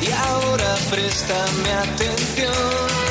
Y 0.00 0.10
ahora 0.10 0.74
préstame 0.90 1.72
atención. 1.72 3.03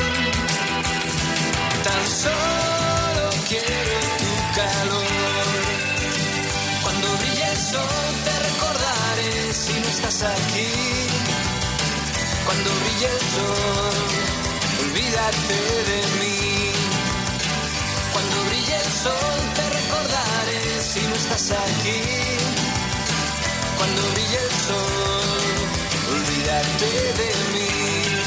Solo 2.24 3.26
quiero 3.48 3.98
tu 4.22 4.32
calor. 4.58 5.54
Cuando 6.82 7.06
brille 7.18 7.46
el 7.52 7.58
sol 7.72 8.10
te 8.26 8.34
recordaré 8.48 9.52
si 9.52 9.72
no 9.80 9.88
estás 9.94 10.22
aquí. 10.22 10.72
Cuando 12.46 12.70
brille 12.80 13.08
el 13.16 13.20
sol, 13.34 13.96
olvídate 14.84 15.58
de 15.90 15.98
mí. 16.20 16.38
Cuando 18.12 18.36
brille 18.48 18.76
el 18.84 18.92
sol 19.04 19.38
te 19.56 19.64
recordaré 19.80 20.62
si 20.92 21.00
no 21.08 21.14
estás 21.14 21.46
aquí. 21.66 22.00
Cuando 23.78 24.02
brille 24.12 24.40
el 24.46 24.52
sol, 24.68 25.40
olvídate 26.16 26.90
de 27.20 27.28
mí. 27.52 28.23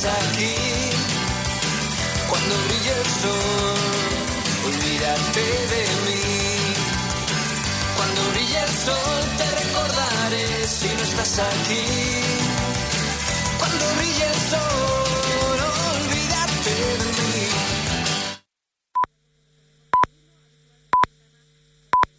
Aquí. 0.00 0.54
Cuando 2.28 2.54
brille 2.66 2.92
el 2.98 3.06
sol, 3.22 3.78
olvídate 4.70 5.44
de 5.72 5.82
mí. 6.04 6.22
Cuando 7.96 8.20
brille 8.32 8.58
el 8.58 8.74
sol 8.86 9.20
te 9.38 9.46
recordaré 9.62 10.66
si 10.66 10.88
no 10.96 11.02
estás 11.02 11.38
aquí. 11.40 11.84
Cuando 13.58 13.84
brille 13.98 14.26
el 14.32 14.40
sol, 14.50 15.11